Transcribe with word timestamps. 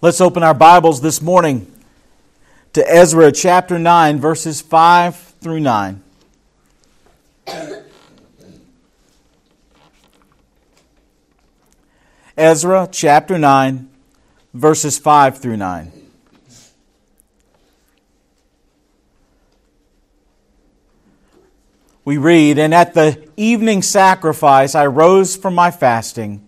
Let's 0.00 0.20
open 0.20 0.44
our 0.44 0.54
Bibles 0.54 1.00
this 1.00 1.20
morning 1.20 1.66
to 2.72 2.88
Ezra 2.88 3.32
chapter 3.32 3.80
9, 3.80 4.20
verses 4.20 4.60
5 4.60 5.16
through 5.16 5.58
9. 5.58 6.00
Ezra 12.36 12.88
chapter 12.92 13.40
9, 13.40 13.88
verses 14.54 15.00
5 15.00 15.38
through 15.38 15.56
9. 15.56 15.90
We 22.04 22.18
read, 22.18 22.60
And 22.60 22.72
at 22.72 22.94
the 22.94 23.28
evening 23.36 23.82
sacrifice 23.82 24.76
I 24.76 24.86
rose 24.86 25.36
from 25.36 25.56
my 25.56 25.72
fasting, 25.72 26.46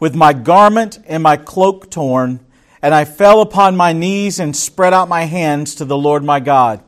with 0.00 0.16
my 0.16 0.32
garment 0.32 0.98
and 1.06 1.22
my 1.22 1.36
cloak 1.36 1.88
torn 1.88 2.40
and 2.82 2.92
I 2.92 3.04
fell 3.04 3.40
upon 3.40 3.76
my 3.76 3.92
knees 3.92 4.40
and 4.40 4.56
spread 4.56 4.92
out 4.92 5.08
my 5.08 5.22
hands 5.24 5.76
to 5.76 5.84
the 5.84 5.96
Lord 5.96 6.24
my 6.24 6.40
God, 6.40 6.82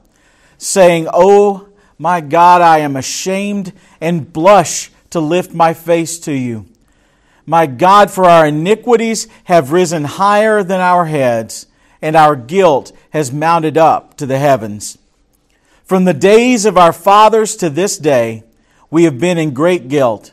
saying, 0.59 1.06
Oh, 1.12 1.69
my 1.96 2.20
God, 2.20 2.60
I 2.60 2.78
am 2.78 2.96
ashamed 2.96 3.73
and 4.00 4.33
blush 4.33 4.91
to 5.10 5.20
lift 5.20 5.55
my 5.55 5.72
face 5.72 6.19
to 6.20 6.33
you. 6.33 6.66
My 7.46 7.66
God, 7.66 8.10
for 8.10 8.24
our 8.24 8.46
iniquities 8.46 9.28
have 9.45 9.70
risen 9.70 10.05
higher 10.05 10.64
than 10.64 10.80
our 10.80 11.06
heads, 11.06 11.66
and 12.02 12.16
our 12.16 12.34
guilt 12.34 12.92
has 13.11 13.33
mounted 13.33 13.78
up 13.78 14.16
to 14.16 14.27
the 14.27 14.38
heavens. 14.38 14.98
From 15.84 16.05
the 16.05 16.14
days 16.14 16.64
of 16.64 16.77
our 16.77 16.92
fathers 16.92 17.55
to 17.56 17.70
this 17.70 17.98
day, 17.98 18.42
we 18.91 19.05
have 19.05 19.20
been 19.20 19.38
in 19.38 19.52
great 19.52 19.88
guilt. 19.88 20.33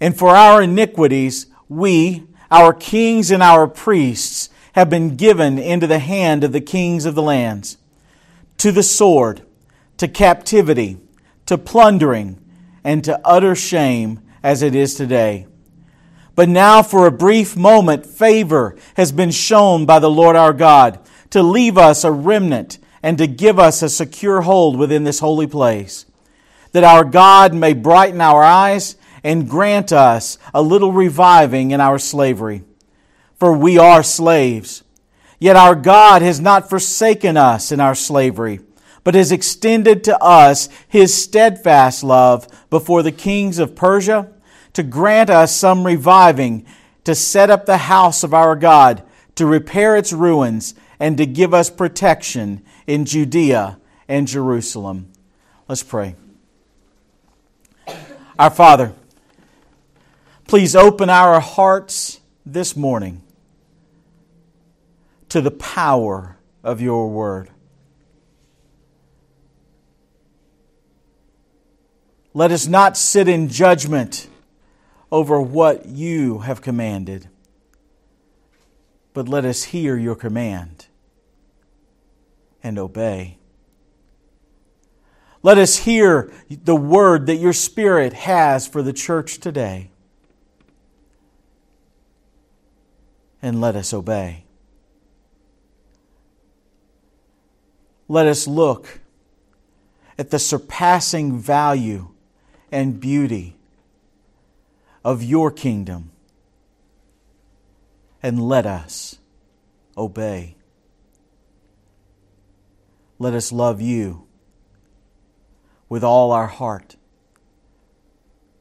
And 0.00 0.16
for 0.16 0.30
our 0.30 0.60
iniquities, 0.62 1.46
we, 1.68 2.24
our 2.50 2.74
kings 2.74 3.30
and 3.30 3.42
our 3.42 3.66
priests, 3.68 4.50
have 4.74 4.90
been 4.90 5.16
given 5.16 5.56
into 5.56 5.86
the 5.86 6.00
hand 6.00 6.42
of 6.42 6.50
the 6.50 6.60
kings 6.60 7.04
of 7.04 7.14
the 7.14 7.22
lands, 7.22 7.78
to 8.58 8.72
the 8.72 8.82
sword, 8.82 9.40
to 9.96 10.08
captivity, 10.08 10.98
to 11.46 11.56
plundering, 11.56 12.40
and 12.82 13.04
to 13.04 13.20
utter 13.24 13.54
shame 13.54 14.20
as 14.42 14.62
it 14.62 14.74
is 14.74 14.96
today. 14.96 15.46
But 16.34 16.48
now, 16.48 16.82
for 16.82 17.06
a 17.06 17.12
brief 17.12 17.56
moment, 17.56 18.04
favor 18.04 18.76
has 18.96 19.12
been 19.12 19.30
shown 19.30 19.86
by 19.86 20.00
the 20.00 20.10
Lord 20.10 20.34
our 20.34 20.52
God 20.52 20.98
to 21.30 21.40
leave 21.40 21.78
us 21.78 22.02
a 22.02 22.10
remnant 22.10 22.78
and 23.00 23.16
to 23.18 23.28
give 23.28 23.60
us 23.60 23.80
a 23.80 23.88
secure 23.88 24.40
hold 24.40 24.76
within 24.76 25.04
this 25.04 25.20
holy 25.20 25.46
place, 25.46 26.04
that 26.72 26.82
our 26.82 27.04
God 27.04 27.54
may 27.54 27.74
brighten 27.74 28.20
our 28.20 28.42
eyes 28.42 28.96
and 29.22 29.48
grant 29.48 29.92
us 29.92 30.36
a 30.52 30.60
little 30.60 30.90
reviving 30.90 31.70
in 31.70 31.80
our 31.80 32.00
slavery 32.00 32.64
for 33.38 33.52
we 33.52 33.78
are 33.78 34.02
slaves. 34.02 34.82
Yet 35.38 35.56
our 35.56 35.74
God 35.74 36.22
has 36.22 36.40
not 36.40 36.70
forsaken 36.70 37.36
us 37.36 37.70
in 37.72 37.80
our 37.80 37.94
slavery, 37.94 38.60
but 39.02 39.14
has 39.14 39.32
extended 39.32 40.04
to 40.04 40.18
us 40.22 40.68
his 40.88 41.14
steadfast 41.14 42.02
love 42.02 42.48
before 42.70 43.02
the 43.02 43.12
kings 43.12 43.58
of 43.58 43.76
Persia 43.76 44.30
to 44.72 44.82
grant 44.82 45.30
us 45.30 45.54
some 45.54 45.84
reviving, 45.84 46.66
to 47.04 47.14
set 47.14 47.50
up 47.50 47.66
the 47.66 47.76
house 47.76 48.22
of 48.22 48.34
our 48.34 48.56
God, 48.56 49.02
to 49.34 49.46
repair 49.46 49.96
its 49.96 50.12
ruins, 50.12 50.74
and 50.98 51.16
to 51.18 51.26
give 51.26 51.52
us 51.52 51.70
protection 51.70 52.64
in 52.86 53.04
Judea 53.04 53.78
and 54.08 54.26
Jerusalem. 54.26 55.12
Let's 55.68 55.82
pray. 55.82 56.16
Our 58.38 58.50
Father, 58.50 58.94
please 60.48 60.74
open 60.74 61.10
our 61.10 61.40
hearts 61.40 62.20
this 62.44 62.76
morning 62.76 63.22
to 65.34 65.40
the 65.40 65.50
power 65.50 66.36
of 66.62 66.80
your 66.80 67.10
word. 67.10 67.50
Let 72.32 72.52
us 72.52 72.68
not 72.68 72.96
sit 72.96 73.26
in 73.26 73.48
judgment 73.48 74.28
over 75.10 75.40
what 75.40 75.86
you 75.86 76.38
have 76.38 76.62
commanded, 76.62 77.28
but 79.12 79.28
let 79.28 79.44
us 79.44 79.64
hear 79.64 79.96
your 79.96 80.14
command 80.14 80.86
and 82.62 82.78
obey. 82.78 83.38
Let 85.42 85.58
us 85.58 85.78
hear 85.78 86.32
the 86.48 86.76
word 86.76 87.26
that 87.26 87.38
your 87.38 87.52
Spirit 87.52 88.12
has 88.12 88.68
for 88.68 88.82
the 88.82 88.92
church 88.92 89.38
today. 89.38 89.90
And 93.42 93.60
let 93.60 93.74
us 93.74 93.92
obey. 93.92 94.43
Let 98.08 98.26
us 98.26 98.46
look 98.46 99.00
at 100.18 100.30
the 100.30 100.38
surpassing 100.38 101.38
value 101.38 102.08
and 102.70 103.00
beauty 103.00 103.56
of 105.04 105.22
your 105.22 105.50
kingdom 105.50 106.10
and 108.22 108.40
let 108.40 108.66
us 108.66 109.18
obey. 109.96 110.56
Let 113.18 113.34
us 113.34 113.52
love 113.52 113.80
you 113.80 114.26
with 115.88 116.02
all 116.02 116.32
our 116.32 116.46
heart, 116.46 116.96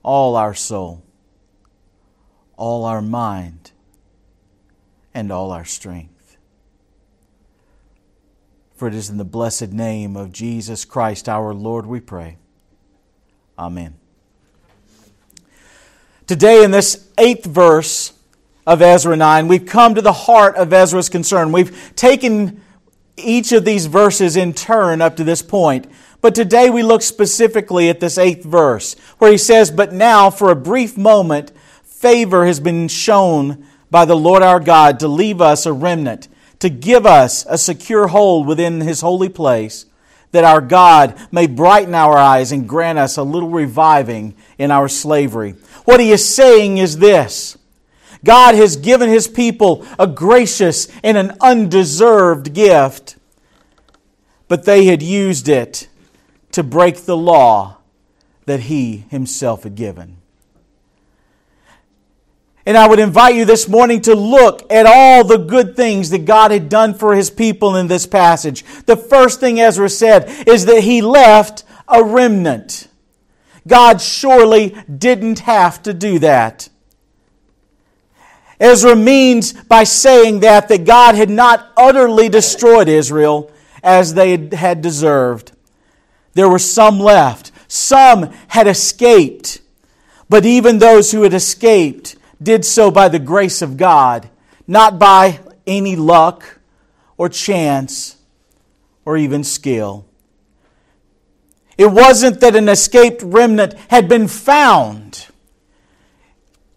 all 0.03 0.35
our 0.35 0.53
soul, 0.53 1.03
all 2.55 2.85
our 2.85 3.01
mind, 3.01 3.71
and 5.13 5.31
all 5.31 5.51
our 5.51 5.65
strength. 5.65 6.12
For 8.83 8.89
it 8.89 8.95
is 8.95 9.09
in 9.09 9.15
the 9.15 9.23
blessed 9.23 9.71
name 9.71 10.17
of 10.17 10.33
Jesus 10.33 10.83
Christ 10.83 11.29
our 11.29 11.53
Lord 11.53 11.85
we 11.85 12.01
pray. 12.01 12.35
Amen. 13.57 13.95
Today, 16.27 16.65
in 16.65 16.71
this 16.71 17.07
eighth 17.17 17.45
verse 17.45 18.11
of 18.67 18.81
Ezra 18.81 19.15
9, 19.15 19.47
we've 19.47 19.65
come 19.65 19.95
to 19.95 20.01
the 20.01 20.11
heart 20.11 20.57
of 20.57 20.73
Ezra's 20.73 21.07
concern. 21.07 21.53
We've 21.53 21.95
taken 21.95 22.59
each 23.15 23.53
of 23.53 23.63
these 23.63 23.85
verses 23.85 24.35
in 24.35 24.51
turn 24.51 25.01
up 25.01 25.15
to 25.15 25.23
this 25.23 25.41
point. 25.41 25.89
But 26.19 26.35
today 26.35 26.69
we 26.69 26.83
look 26.83 27.03
specifically 27.03 27.87
at 27.87 28.01
this 28.01 28.17
eighth 28.17 28.43
verse, 28.43 28.97
where 29.17 29.31
he 29.31 29.37
says, 29.37 29.71
But 29.71 29.93
now, 29.93 30.29
for 30.29 30.51
a 30.51 30.57
brief 30.57 30.97
moment, 30.97 31.53
favor 31.85 32.45
has 32.45 32.59
been 32.59 32.89
shown 32.89 33.65
by 33.89 34.03
the 34.03 34.17
Lord 34.17 34.43
our 34.43 34.59
God 34.59 34.99
to 34.99 35.07
leave 35.07 35.39
us 35.39 35.65
a 35.65 35.71
remnant 35.71 36.27
to 36.63 36.69
give 36.69 37.05
us 37.05 37.45
a 37.49 37.57
secure 37.57 38.07
hold 38.07 38.47
within 38.47 38.79
His 38.79 39.01
holy 39.01 39.27
place, 39.27 39.85
that 40.31 40.45
our 40.45 40.61
God 40.61 41.13
may 41.29 41.45
brighten 41.45 41.93
our 41.93 42.17
eyes 42.17 42.53
and 42.53 42.69
grant 42.69 42.97
us 42.97 43.17
a 43.17 43.23
little 43.23 43.49
reviving 43.49 44.33
in 44.57 44.71
our 44.71 44.87
slavery. 44.87 45.55
What 45.83 45.99
He 45.99 46.11
is 46.11 46.25
saying 46.25 46.77
is 46.77 46.99
this 46.99 47.57
God 48.23 48.55
has 48.55 48.77
given 48.77 49.09
His 49.09 49.27
people 49.27 49.85
a 49.99 50.07
gracious 50.07 50.87
and 51.03 51.17
an 51.17 51.35
undeserved 51.41 52.53
gift, 52.53 53.17
but 54.47 54.63
they 54.63 54.85
had 54.85 55.03
used 55.03 55.49
it 55.49 55.89
to 56.53 56.63
break 56.63 56.99
the 56.99 57.17
law 57.17 57.79
that 58.45 58.61
He 58.61 59.03
Himself 59.09 59.63
had 59.63 59.75
given. 59.75 60.22
And 62.65 62.77
I 62.77 62.87
would 62.87 62.99
invite 62.99 63.35
you 63.35 63.43
this 63.43 63.67
morning 63.67 64.01
to 64.01 64.15
look 64.15 64.71
at 64.71 64.85
all 64.85 65.25
the 65.25 65.37
good 65.37 65.75
things 65.75 66.11
that 66.11 66.25
God 66.25 66.51
had 66.51 66.69
done 66.69 66.93
for 66.93 67.13
his 67.13 67.29
people 67.29 67.75
in 67.75 67.87
this 67.87 68.05
passage. 68.05 68.63
The 68.85 68.95
first 68.95 69.41
thing 69.41 69.59
Ezra 69.59 69.89
said 69.89 70.47
is 70.47 70.65
that 70.65 70.83
he 70.83 71.01
left 71.01 71.65
a 71.87 72.03
remnant. 72.03 72.87
God 73.67 74.01
surely 74.01 74.77
didn't 74.97 75.39
have 75.39 75.83
to 75.83 75.93
do 75.93 76.19
that. 76.19 76.69
Ezra 78.59 78.95
means 78.95 79.51
by 79.51 79.83
saying 79.83 80.39
that 80.39 80.69
that 80.69 80.85
God 80.85 81.15
had 81.15 81.29
not 81.29 81.69
utterly 81.75 82.29
destroyed 82.29 82.87
Israel 82.87 83.51
as 83.83 84.13
they 84.13 84.37
had 84.55 84.81
deserved. 84.81 85.51
There 86.33 86.47
were 86.47 86.59
some 86.59 86.99
left. 86.99 87.51
Some 87.67 88.31
had 88.47 88.67
escaped. 88.67 89.59
But 90.29 90.45
even 90.45 90.77
those 90.77 91.11
who 91.11 91.23
had 91.23 91.33
escaped 91.33 92.15
did 92.43 92.65
so 92.65 92.91
by 92.91 93.09
the 93.09 93.19
grace 93.19 93.61
of 93.61 93.77
God, 93.77 94.29
not 94.67 94.99
by 94.99 95.39
any 95.65 95.95
luck 95.95 96.59
or 97.17 97.29
chance 97.29 98.17
or 99.05 99.17
even 99.17 99.43
skill. 99.43 100.05
It 101.77 101.87
wasn't 101.87 102.39
that 102.41 102.55
an 102.55 102.69
escaped 102.69 103.23
remnant 103.23 103.73
had 103.89 104.07
been 104.07 104.27
found. 104.27 105.27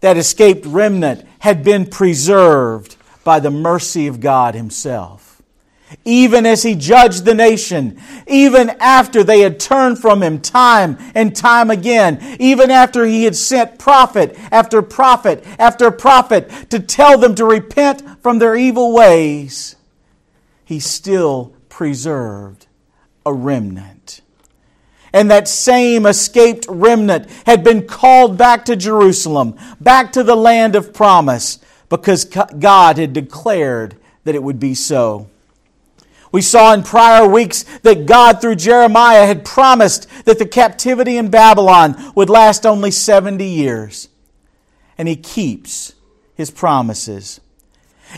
That 0.00 0.16
escaped 0.16 0.66
remnant 0.66 1.26
had 1.40 1.62
been 1.62 1.86
preserved 1.86 2.96
by 3.24 3.40
the 3.40 3.50
mercy 3.50 4.06
of 4.06 4.20
God 4.20 4.54
Himself. 4.54 5.25
Even 6.04 6.46
as 6.46 6.62
he 6.62 6.74
judged 6.74 7.24
the 7.24 7.34
nation, 7.34 8.00
even 8.26 8.70
after 8.80 9.24
they 9.24 9.40
had 9.40 9.58
turned 9.58 9.98
from 9.98 10.22
him 10.22 10.40
time 10.40 10.96
and 11.14 11.34
time 11.34 11.70
again, 11.70 12.36
even 12.38 12.70
after 12.70 13.04
he 13.04 13.24
had 13.24 13.36
sent 13.36 13.78
prophet 13.78 14.36
after 14.52 14.82
prophet 14.82 15.44
after 15.58 15.90
prophet 15.90 16.70
to 16.70 16.78
tell 16.78 17.18
them 17.18 17.34
to 17.34 17.44
repent 17.44 18.22
from 18.22 18.38
their 18.38 18.54
evil 18.54 18.92
ways, 18.94 19.76
he 20.64 20.78
still 20.78 21.54
preserved 21.68 22.66
a 23.24 23.32
remnant. 23.32 24.20
And 25.12 25.30
that 25.30 25.48
same 25.48 26.06
escaped 26.06 26.66
remnant 26.68 27.30
had 27.46 27.64
been 27.64 27.86
called 27.86 28.36
back 28.36 28.64
to 28.66 28.76
Jerusalem, 28.76 29.56
back 29.80 30.12
to 30.12 30.22
the 30.22 30.36
land 30.36 30.76
of 30.76 30.92
promise, 30.92 31.58
because 31.88 32.24
God 32.24 32.98
had 32.98 33.12
declared 33.12 33.96
that 34.24 34.34
it 34.34 34.42
would 34.42 34.60
be 34.60 34.74
so. 34.74 35.28
We 36.36 36.42
saw 36.42 36.74
in 36.74 36.82
prior 36.82 37.26
weeks 37.26 37.64
that 37.80 38.04
God, 38.04 38.42
through 38.42 38.56
Jeremiah, 38.56 39.24
had 39.24 39.42
promised 39.42 40.06
that 40.26 40.38
the 40.38 40.44
captivity 40.44 41.16
in 41.16 41.30
Babylon 41.30 42.12
would 42.14 42.28
last 42.28 42.66
only 42.66 42.90
70 42.90 43.42
years. 43.42 44.10
And 44.98 45.08
he 45.08 45.16
keeps 45.16 45.94
his 46.34 46.50
promises. 46.50 47.40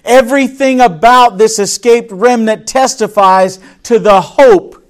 Everything 0.04 0.80
about 0.80 1.38
this 1.38 1.60
escaped 1.60 2.10
remnant 2.10 2.66
testifies 2.66 3.60
to 3.84 4.00
the 4.00 4.20
hope 4.20 4.84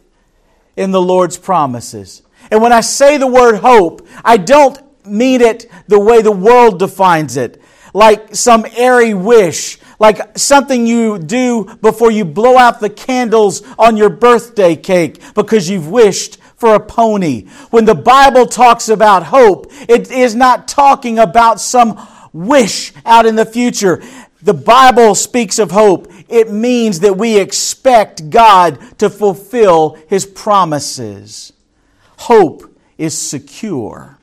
in 0.75 0.91
the 0.91 1.03
Lord's 1.03 1.37
promises. 1.37 2.23
And 2.51 2.63
when 2.63 2.73
I 2.73 2.81
say 2.81 3.19
the 3.19 3.27
word 3.27 3.57
hope, 3.57 4.09
I 4.25 4.39
don't 4.39 4.81
mean 5.07 5.43
it 5.43 5.71
the 5.87 6.01
way 6.01 6.23
the 6.23 6.33
world 6.33 6.79
defines 6.79 7.37
it, 7.37 7.61
like 7.93 8.35
some 8.35 8.65
airy 8.75 9.13
wish 9.13 9.78
like 9.99 10.39
something 10.39 10.87
you 10.87 11.19
do 11.19 11.65
before 11.81 12.11
you 12.11 12.25
blow 12.25 12.56
out 12.56 12.81
the 12.81 12.91
candles 12.91 13.62
on 13.79 13.97
your 13.97 14.11
birthday 14.11 14.77
cake 14.77 15.21
because 15.35 15.69
you've 15.69 15.89
wished 15.89 16.39
for 16.56 16.75
a 16.75 16.81
pony. 16.81 17.47
When 17.71 17.85
the 17.85 17.95
Bible 17.95 18.47
talks 18.47 18.89
about 18.89 19.25
hope, 19.25 19.73
it 19.89 20.11
is 20.11 20.35
not 20.35 20.69
talking 20.69 21.19
about 21.19 21.61
some 21.61 22.00
wish 22.33 22.93
out 23.05 23.27
in 23.27 23.37
the 23.37 23.47
future. 23.47 24.03
The 24.43 24.55
Bible 24.55 25.15
speaks 25.15 25.59
of 25.59 25.71
hope. 25.71 26.12
It 26.29 26.51
means 26.53 27.01
that 27.01 27.17
we 27.17 27.39
expect 27.39 28.31
God 28.31 28.79
to 28.99 29.09
fulfill 29.09 29.99
His 30.09 30.27
promises. 30.27 31.53
Hope 32.19 32.77
is 32.99 33.17
secure. 33.17 34.18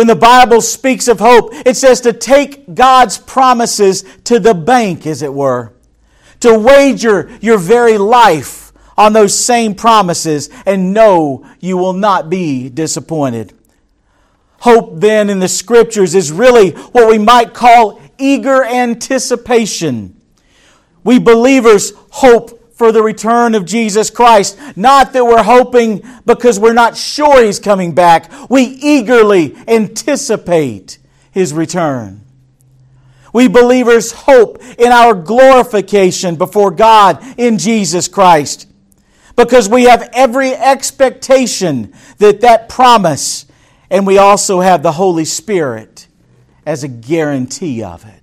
When 0.00 0.06
the 0.06 0.16
Bible 0.16 0.62
speaks 0.62 1.08
of 1.08 1.20
hope, 1.20 1.52
it 1.66 1.76
says 1.76 2.00
to 2.00 2.14
take 2.14 2.74
God's 2.74 3.18
promises 3.18 4.02
to 4.24 4.38
the 4.38 4.54
bank, 4.54 5.06
as 5.06 5.20
it 5.20 5.34
were, 5.34 5.74
to 6.40 6.58
wager 6.58 7.30
your 7.42 7.58
very 7.58 7.98
life 7.98 8.72
on 8.96 9.12
those 9.12 9.38
same 9.38 9.74
promises 9.74 10.48
and 10.64 10.94
know 10.94 11.46
you 11.60 11.76
will 11.76 11.92
not 11.92 12.30
be 12.30 12.70
disappointed. 12.70 13.52
Hope, 14.60 15.00
then, 15.00 15.28
in 15.28 15.38
the 15.38 15.48
Scriptures 15.48 16.14
is 16.14 16.32
really 16.32 16.70
what 16.70 17.06
we 17.06 17.18
might 17.18 17.52
call 17.52 18.00
eager 18.16 18.64
anticipation. 18.64 20.18
We 21.04 21.18
believers 21.18 21.92
hope 22.08 22.59
for 22.80 22.92
the 22.92 23.02
return 23.02 23.54
of 23.54 23.66
Jesus 23.66 24.08
Christ. 24.08 24.58
Not 24.74 25.12
that 25.12 25.22
we're 25.22 25.42
hoping 25.42 26.02
because 26.24 26.58
we're 26.58 26.72
not 26.72 26.96
sure 26.96 27.44
He's 27.44 27.60
coming 27.60 27.94
back. 27.94 28.32
We 28.48 28.62
eagerly 28.62 29.54
anticipate 29.68 30.96
His 31.30 31.52
return. 31.52 32.22
We 33.34 33.48
believers 33.48 34.12
hope 34.12 34.62
in 34.78 34.92
our 34.92 35.12
glorification 35.12 36.36
before 36.36 36.70
God 36.70 37.22
in 37.36 37.58
Jesus 37.58 38.08
Christ 38.08 38.66
because 39.36 39.68
we 39.68 39.84
have 39.84 40.08
every 40.14 40.54
expectation 40.54 41.92
that 42.16 42.40
that 42.40 42.70
promise 42.70 43.44
and 43.90 44.06
we 44.06 44.16
also 44.16 44.60
have 44.60 44.82
the 44.82 44.92
Holy 44.92 45.26
Spirit 45.26 46.06
as 46.64 46.82
a 46.82 46.88
guarantee 46.88 47.82
of 47.82 48.06
it. 48.06 48.19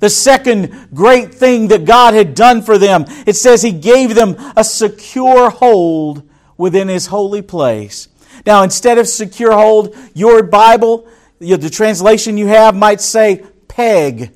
The 0.00 0.10
second 0.10 0.88
great 0.92 1.34
thing 1.34 1.68
that 1.68 1.84
God 1.84 2.14
had 2.14 2.34
done 2.34 2.62
for 2.62 2.78
them, 2.78 3.04
it 3.26 3.36
says 3.36 3.62
He 3.62 3.72
gave 3.72 4.14
them 4.14 4.36
a 4.56 4.64
secure 4.64 5.50
hold 5.50 6.28
within 6.56 6.88
His 6.88 7.06
holy 7.06 7.42
place. 7.42 8.08
Now, 8.46 8.62
instead 8.62 8.98
of 8.98 9.08
secure 9.08 9.52
hold, 9.52 9.96
your 10.14 10.42
Bible, 10.42 11.08
the 11.38 11.70
translation 11.70 12.36
you 12.36 12.46
have 12.48 12.74
might 12.74 13.00
say 13.00 13.44
peg 13.68 14.32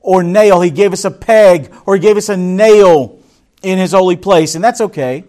or 0.00 0.22
nail. 0.22 0.60
He 0.60 0.70
gave 0.70 0.92
us 0.92 1.04
a 1.04 1.10
peg 1.10 1.72
or 1.86 1.94
He 1.94 2.00
gave 2.00 2.16
us 2.16 2.28
a 2.28 2.36
nail 2.36 3.18
in 3.62 3.78
His 3.78 3.92
holy 3.92 4.16
place, 4.16 4.54
and 4.54 4.62
that's 4.62 4.80
okay. 4.80 5.24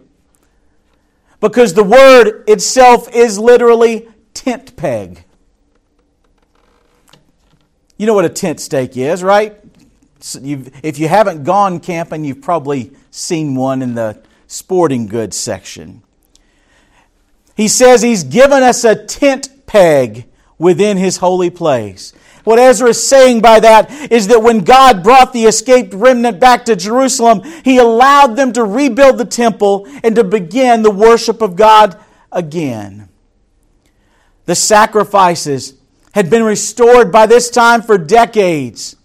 Because 1.39 1.73
the 1.73 1.83
word 1.83 2.43
itself 2.47 3.13
is 3.13 3.39
literally 3.39 4.07
tent 4.33 4.75
peg. 4.75 5.23
You 7.99 8.05
know 8.05 8.13
what 8.13 8.23
a 8.23 8.29
tent 8.29 8.61
stake 8.61 8.95
is, 8.95 9.21
right? 9.21 9.55
if 10.21 10.99
you 10.99 11.07
haven't 11.07 11.43
gone 11.43 11.79
camping, 11.79 12.25
you've 12.25 12.41
probably 12.41 12.91
seen 13.09 13.55
one 13.55 13.81
in 13.81 13.95
the 13.95 14.21
sporting 14.47 15.05
goods 15.05 15.37
section. 15.37 16.01
He 17.55 17.67
says 17.67 18.01
he's 18.01 18.23
given 18.23 18.63
us 18.63 18.83
a 18.83 18.95
tent 19.05 19.65
peg 19.65 20.25
within 20.57 20.97
his 20.97 21.17
holy 21.17 21.49
place. 21.49 22.13
What 22.43 22.59
Ezra 22.59 22.89
is 22.89 23.05
saying 23.05 23.41
by 23.41 23.59
that 23.59 24.11
is 24.11 24.27
that 24.27 24.43
when 24.43 24.65
God 24.65 25.03
brought 25.03 25.33
the 25.33 25.45
escaped 25.45 25.93
remnant 25.93 26.39
back 26.39 26.65
to 26.65 26.75
Jerusalem, 26.75 27.41
he 27.63 27.77
allowed 27.77 28.35
them 28.35 28.53
to 28.53 28.63
rebuild 28.63 29.17
the 29.17 29.25
temple 29.25 29.87
and 30.03 30.15
to 30.15 30.23
begin 30.23 30.83
the 30.83 30.91
worship 30.91 31.41
of 31.41 31.55
God 31.55 31.97
again. 32.31 33.09
The 34.45 34.55
sacrifices 34.55 35.78
had 36.13 36.29
been 36.29 36.43
restored 36.43 37.11
by 37.11 37.25
this 37.25 37.49
time 37.49 37.81
for 37.81 37.97
decades. 37.97 38.95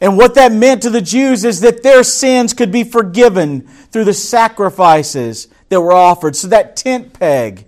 And 0.00 0.16
what 0.16 0.34
that 0.34 0.52
meant 0.52 0.82
to 0.82 0.90
the 0.90 1.00
Jews 1.00 1.44
is 1.44 1.60
that 1.60 1.82
their 1.82 2.02
sins 2.02 2.54
could 2.54 2.70
be 2.70 2.84
forgiven 2.84 3.62
through 3.62 4.04
the 4.04 4.14
sacrifices 4.14 5.48
that 5.68 5.80
were 5.80 5.92
offered. 5.92 6.36
So 6.36 6.48
that 6.48 6.76
tent 6.76 7.12
peg 7.18 7.66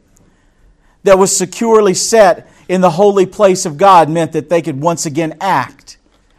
that 1.03 1.19
was 1.19 1.37
securely 1.37 1.95
set 1.95 2.49
in 2.69 2.81
the 2.81 2.91
holy 2.91 3.27
place 3.27 3.67
of 3.67 3.79
God 3.79 4.09
meant 4.09 4.33
that 4.33 4.49
they 4.49 4.62
could 4.62 4.81
once 4.81 5.07
again 5.07 5.37
act 5.41 5.99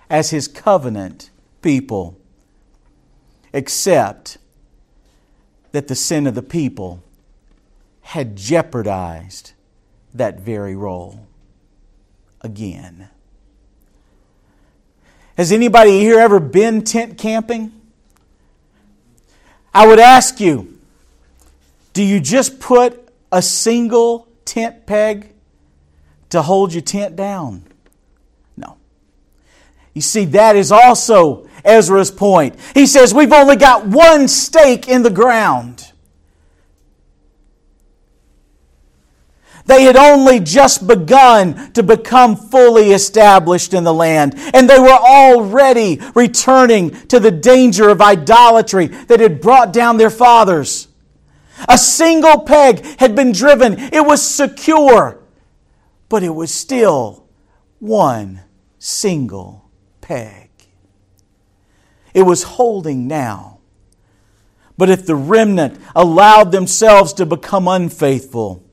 as 0.09 0.29
His 0.29 0.47
covenant 0.47 1.29
people. 1.61 2.17
Except 3.53 4.37
that 5.73 5.87
the 5.87 5.95
sin 5.95 6.25
of 6.25 6.35
the 6.35 6.41
people 6.41 7.03
had 8.01 8.35
jeopardized 8.37 9.53
that 10.13 10.39
very 10.39 10.75
role 10.75 11.27
again. 12.41 13.09
Has 15.37 15.51
anybody 15.51 15.99
here 15.99 16.19
ever 16.19 16.39
been 16.39 16.83
tent 16.83 17.17
camping? 17.17 17.71
I 19.73 19.87
would 19.87 19.99
ask 19.99 20.39
you 20.39 20.77
do 21.93 22.03
you 22.03 22.19
just 22.19 22.59
put 22.59 23.09
a 23.31 23.41
single 23.41 24.27
tent 24.45 24.85
peg 24.85 25.33
to 26.29 26.41
hold 26.41 26.73
your 26.73 26.81
tent 26.81 27.15
down? 27.15 27.63
No. 28.55 28.77
You 29.93 30.01
see, 30.01 30.25
that 30.25 30.55
is 30.55 30.71
also 30.71 31.47
Ezra's 31.65 32.11
point. 32.11 32.55
He 32.73 32.85
says, 32.85 33.13
We've 33.13 33.33
only 33.33 33.57
got 33.57 33.85
one 33.85 34.27
stake 34.27 34.87
in 34.87 35.03
the 35.03 35.09
ground. 35.09 35.90
They 39.65 39.83
had 39.83 39.95
only 39.95 40.39
just 40.39 40.87
begun 40.87 41.71
to 41.73 41.83
become 41.83 42.35
fully 42.35 42.91
established 42.91 43.73
in 43.73 43.83
the 43.83 43.93
land, 43.93 44.33
and 44.53 44.69
they 44.69 44.79
were 44.79 44.89
already 44.89 46.01
returning 46.15 46.91
to 47.07 47.19
the 47.19 47.31
danger 47.31 47.89
of 47.89 48.01
idolatry 48.01 48.87
that 48.87 49.19
had 49.19 49.41
brought 49.41 49.71
down 49.73 49.97
their 49.97 50.09
fathers. 50.09 50.87
A 51.67 51.77
single 51.77 52.41
peg 52.41 52.83
had 52.99 53.15
been 53.15 53.31
driven, 53.31 53.77
it 53.77 54.05
was 54.05 54.21
secure, 54.27 55.21
but 56.09 56.23
it 56.23 56.33
was 56.33 56.51
still 56.51 57.27
one 57.79 58.41
single 58.79 59.69
peg. 60.01 60.49
It 62.13 62.23
was 62.23 62.43
holding 62.43 63.07
now. 63.07 63.59
But 64.77 64.89
if 64.89 65.05
the 65.05 65.15
remnant 65.15 65.79
allowed 65.95 66.51
themselves 66.51 67.13
to 67.13 67.25
become 67.25 67.67
unfaithful, 67.67 68.63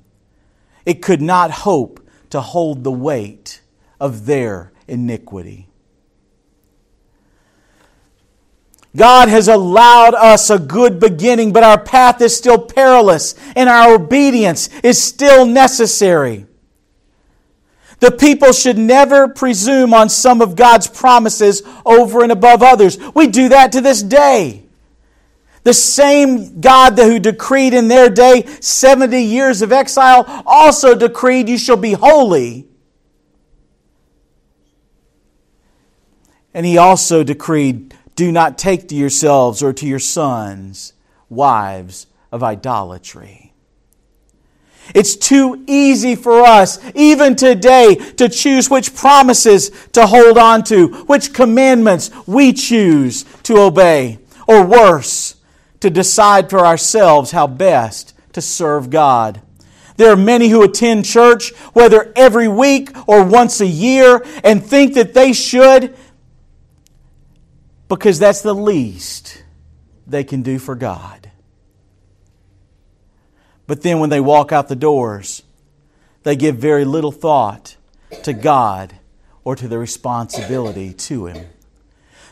it 0.89 1.03
could 1.03 1.21
not 1.21 1.51
hope 1.51 2.01
to 2.31 2.41
hold 2.41 2.83
the 2.83 2.91
weight 2.91 3.61
of 4.01 4.25
their 4.25 4.73
iniquity. 4.89 5.69
God 8.97 9.29
has 9.29 9.49
allowed 9.49 10.15
us 10.15 10.49
a 10.49 10.59
good 10.59 10.99
beginning, 10.99 11.53
but 11.53 11.63
our 11.63 11.79
path 11.79 12.23
is 12.23 12.35
still 12.35 12.59
perilous 12.59 13.35
and 13.55 13.69
our 13.69 13.97
obedience 13.97 14.71
is 14.83 15.01
still 15.01 15.45
necessary. 15.45 16.47
The 18.01 18.11
people 18.11 18.53
should 18.53 18.79
never 18.79 19.29
presume 19.29 19.93
on 19.93 20.09
some 20.09 20.41
of 20.41 20.57
God's 20.57 20.87
promises 20.87 21.63
over 21.85 22.23
and 22.23 22.33
above 22.33 22.63
others. 22.63 22.97
We 23.15 23.27
do 23.27 23.51
that 23.51 23.73
to 23.73 23.83
this 23.83 24.03
day. 24.03 24.68
The 25.69 25.75
same 25.75 26.63
God 26.63 26.99
who 26.99 27.19
decreed 27.19 27.75
in 27.75 27.89
their 27.89 28.09
day 28.09 28.47
70 28.59 29.21
years 29.21 29.61
of 29.61 29.71
exile 29.71 30.25
also 30.47 30.95
decreed, 30.95 31.47
You 31.47 31.59
shall 31.59 31.77
be 31.77 31.93
holy. 31.93 32.67
And 36.55 36.65
he 36.65 36.79
also 36.79 37.23
decreed, 37.23 37.95
Do 38.17 38.33
not 38.33 38.57
take 38.57 38.89
to 38.89 38.95
yourselves 38.95 39.63
or 39.63 39.75
to 39.75 39.87
your 39.87 39.99
sons 39.99 40.95
wives 41.29 42.07
of 42.33 42.43
idolatry. 42.43 43.53
It's 44.95 45.17
too 45.17 45.65
easy 45.67 46.15
for 46.15 46.45
us, 46.45 46.81
even 46.95 47.37
today, 47.37 47.97
to 48.17 48.31
choose 48.31 48.71
which 48.71 48.95
promises 48.95 49.71
to 49.93 50.07
hold 50.07 50.39
on 50.39 50.65
to, 50.65 50.89
which 51.05 51.35
commandments 51.35 52.11
we 52.27 52.55
choose 52.55 53.27
to 53.43 53.59
obey, 53.59 54.19
or 54.47 54.65
worse, 54.65 55.35
to 55.81 55.91
decide 55.91 56.51
for 56.51 56.61
ourselves 56.61 57.31
how 57.31 57.47
best 57.47 58.15
to 58.33 58.41
serve 58.41 58.91
God. 58.91 59.41
There 59.97 60.13
are 60.13 60.17
many 60.17 60.49
who 60.49 60.63
attend 60.63 61.05
church, 61.05 61.51
whether 61.73 62.13
every 62.15 62.49
week 62.49 62.91
or 63.09 63.25
once 63.25 63.61
a 63.61 63.67
year, 63.67 64.25
and 64.45 64.65
think 64.65 64.95
that 64.95 65.13
they 65.13 65.33
should 65.33 65.97
because 67.89 68.19
that's 68.19 68.43
the 68.43 68.55
least 68.55 69.43
they 70.07 70.23
can 70.25 70.43
do 70.43 70.59
for 70.59 70.75
God. 70.75 71.31
But 73.67 73.83
then 73.83 73.99
when 73.99 74.11
they 74.11 74.21
walk 74.21 74.53
out 74.53 74.69
the 74.69 74.77
doors, 74.77 75.43
they 76.23 76.37
give 76.37 76.57
very 76.57 76.85
little 76.85 77.13
thought 77.13 77.77
to 78.23 78.33
God 78.33 78.95
or 79.45 79.57
to 79.57 79.69
the 79.69 79.79
responsibility 79.79 80.93
to 80.93 81.27
Him. 81.27 81.47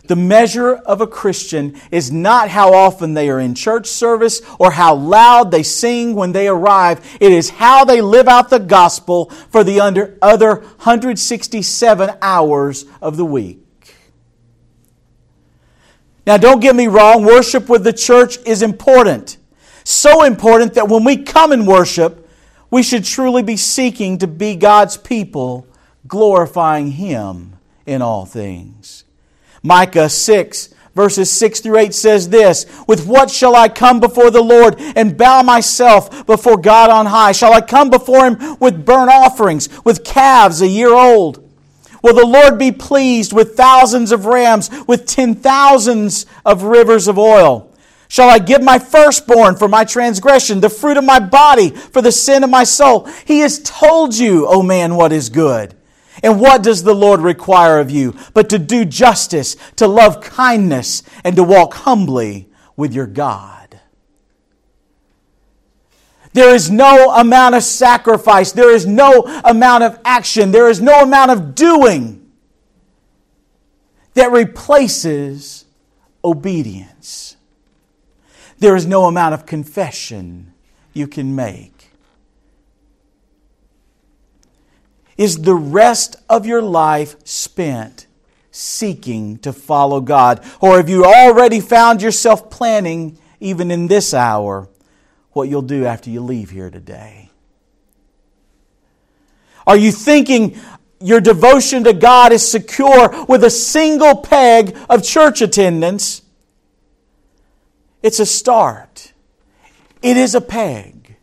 The 0.08 0.16
measure 0.16 0.75
of 0.75 1.00
a 1.00 1.06
Christian 1.06 1.80
is 1.90 2.12
not 2.12 2.48
how 2.48 2.72
often 2.72 3.14
they 3.14 3.28
are 3.28 3.40
in 3.40 3.54
church 3.54 3.86
service 3.86 4.40
or 4.58 4.72
how 4.72 4.94
loud 4.94 5.50
they 5.50 5.62
sing 5.62 6.14
when 6.14 6.32
they 6.32 6.48
arrive. 6.48 7.16
It 7.20 7.32
is 7.32 7.50
how 7.50 7.84
they 7.84 8.00
live 8.00 8.28
out 8.28 8.50
the 8.50 8.58
gospel 8.58 9.30
for 9.50 9.64
the 9.64 9.80
under, 9.80 10.16
other 10.22 10.56
167 10.56 12.16
hours 12.22 12.84
of 13.00 13.16
the 13.16 13.25
week. 13.25 13.62
Now, 16.26 16.36
don't 16.36 16.60
get 16.60 16.75
me 16.75 16.88
wrong, 16.88 17.25
worship 17.25 17.68
with 17.68 17.84
the 17.84 17.92
church 17.92 18.38
is 18.44 18.62
important 18.62 19.38
so 19.86 20.25
important 20.25 20.75
that 20.75 20.88
when 20.88 21.04
we 21.04 21.18
come 21.18 21.52
and 21.52 21.64
worship, 21.64 22.28
we 22.72 22.82
should 22.82 23.04
truly 23.04 23.44
be 23.44 23.56
seeking 23.56 24.18
to 24.18 24.26
be 24.26 24.56
God's 24.56 24.96
people, 24.96 25.68
glorifying 26.08 26.90
Him 26.90 27.56
in 27.86 28.02
all 28.02 28.26
things. 28.26 29.04
Micah 29.66 30.08
6, 30.08 30.68
verses 30.94 31.30
6 31.30 31.61
through 31.61 31.78
8 31.78 31.94
says 31.94 32.28
this 32.28 32.66
With 32.87 33.06
what 33.06 33.30
shall 33.30 33.56
I 33.56 33.68
come 33.68 33.99
before 33.99 34.30
the 34.30 34.42
Lord 34.42 34.76
and 34.78 35.18
bow 35.18 35.42
myself 35.42 36.25
before 36.26 36.56
God 36.56 36.88
on 36.90 37.06
high? 37.06 37.32
Shall 37.32 37.52
I 37.52 37.61
come 37.61 37.90
before 37.90 38.25
Him 38.25 38.58
with 38.61 38.85
burnt 38.85 39.11
offerings, 39.11 39.68
with 39.85 40.04
calves 40.04 40.62
a 40.62 40.68
year 40.68 40.92
old? 40.94 41.42
Will 42.02 42.14
the 42.14 42.26
Lord 42.26 42.58
be 42.58 42.70
pleased 42.70 43.32
with 43.32 43.56
thousands 43.56 44.12
of 44.12 44.26
rams, 44.26 44.70
with 44.87 45.06
ten 45.06 45.35
thousands 45.35 46.26
of 46.44 46.62
rivers 46.62 47.08
of 47.08 47.18
oil? 47.18 47.73
Shall 48.08 48.30
I 48.30 48.38
give 48.38 48.62
my 48.62 48.78
firstborn 48.78 49.56
for 49.56 49.66
my 49.66 49.85
transgression, 49.85 50.61
the 50.61 50.70
fruit 50.70 50.96
of 50.96 51.02
my 51.02 51.18
body 51.18 51.70
for 51.70 52.00
the 52.00 52.12
sin 52.12 52.44
of 52.44 52.50
my 52.50 52.62
soul? 52.62 53.08
He 53.25 53.40
has 53.40 53.58
told 53.58 54.16
you, 54.16 54.46
O 54.46 54.62
man, 54.62 54.94
what 54.94 55.12
is 55.12 55.28
good. 55.28 55.75
And 56.23 56.40
what 56.40 56.62
does 56.62 56.82
the 56.82 56.94
Lord 56.94 57.20
require 57.20 57.78
of 57.78 57.90
you? 57.90 58.14
But 58.35 58.49
to 58.50 58.58
do 58.58 58.85
justice, 58.85 59.56
to 59.76 59.87
love 59.87 60.20
kindness, 60.20 61.02
and 61.25 61.37
to 61.37 61.44
walk 61.44 61.75
humbly 61.75 62.49
with 62.76 62.94
your 62.94 63.06
God. 63.06 63.80
There 66.32 66.54
is 66.54 66.70
no 66.70 67.12
amount 67.14 67.54
of 67.54 67.62
sacrifice, 67.62 68.52
there 68.52 68.70
is 68.70 68.87
no 68.87 69.23
amount 69.44 69.85
of 69.85 69.99
action, 70.04 70.52
there 70.52 70.68
is 70.68 70.80
no 70.80 71.02
amount 71.02 71.30
of 71.30 71.54
doing 71.54 72.30
that 74.14 74.32
replaces 74.32 75.64
obedience 76.25 77.37
there 78.58 78.76
is 78.76 78.87
no 78.87 79.04
amount 79.04 79.35
of 79.35 79.46
confession 79.46 80.52
you 80.92 81.06
can 81.06 81.35
make. 81.35 81.75
Is 85.16 85.38
the 85.38 85.54
rest 85.54 86.16
of 86.28 86.46
your 86.46 86.62
life 86.62 87.16
spent 87.25 88.06
seeking 88.50 89.38
to 89.38 89.52
follow 89.52 90.00
God? 90.00 90.44
Or 90.61 90.76
have 90.76 90.88
you 90.88 91.04
already 91.04 91.61
found 91.61 92.02
yourself 92.02 92.50
planning, 92.50 93.18
even 93.40 93.70
in 93.70 93.87
this 93.87 94.12
hour, 94.12 94.68
what 95.32 95.49
you'll 95.49 95.62
do 95.62 95.85
after 95.85 96.11
you 96.11 96.20
leave 96.20 96.50
here 96.50 96.70
today? 96.70 97.30
Are 99.66 99.76
you 99.76 99.90
thinking 99.90 100.58
your 101.00 101.20
devotion 101.20 101.85
to 101.85 101.92
God 101.92 102.32
is 102.32 102.49
secure 102.49 103.25
with 103.26 103.44
a 103.44 103.50
single 103.50 104.16
peg 104.16 104.76
of 104.88 105.02
church 105.02 105.42
attendance? 105.42 106.23
It's 108.02 108.20
a 108.20 108.26
start. 108.26 109.12
It 110.02 110.16
is 110.16 110.35
a 110.35 110.40
peg. 110.40 111.16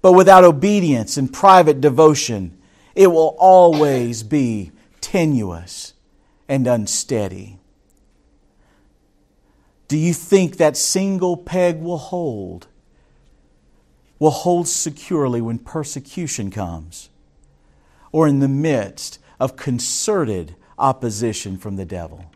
But 0.00 0.12
without 0.12 0.44
obedience 0.44 1.16
and 1.16 1.32
private 1.32 1.80
devotion, 1.80 2.57
it 2.98 3.12
will 3.12 3.36
always 3.38 4.24
be 4.24 4.72
tenuous 5.00 5.94
and 6.48 6.66
unsteady. 6.66 7.60
Do 9.86 9.96
you 9.96 10.12
think 10.12 10.56
that 10.56 10.76
single 10.76 11.36
peg 11.36 11.80
will 11.80 11.98
hold? 11.98 12.66
Will 14.18 14.32
hold 14.32 14.66
securely 14.66 15.40
when 15.40 15.60
persecution 15.60 16.50
comes 16.50 17.08
or 18.10 18.26
in 18.26 18.40
the 18.40 18.48
midst 18.48 19.20
of 19.38 19.54
concerted 19.54 20.56
opposition 20.76 21.56
from 21.56 21.76
the 21.76 21.84
devil? 21.84 22.28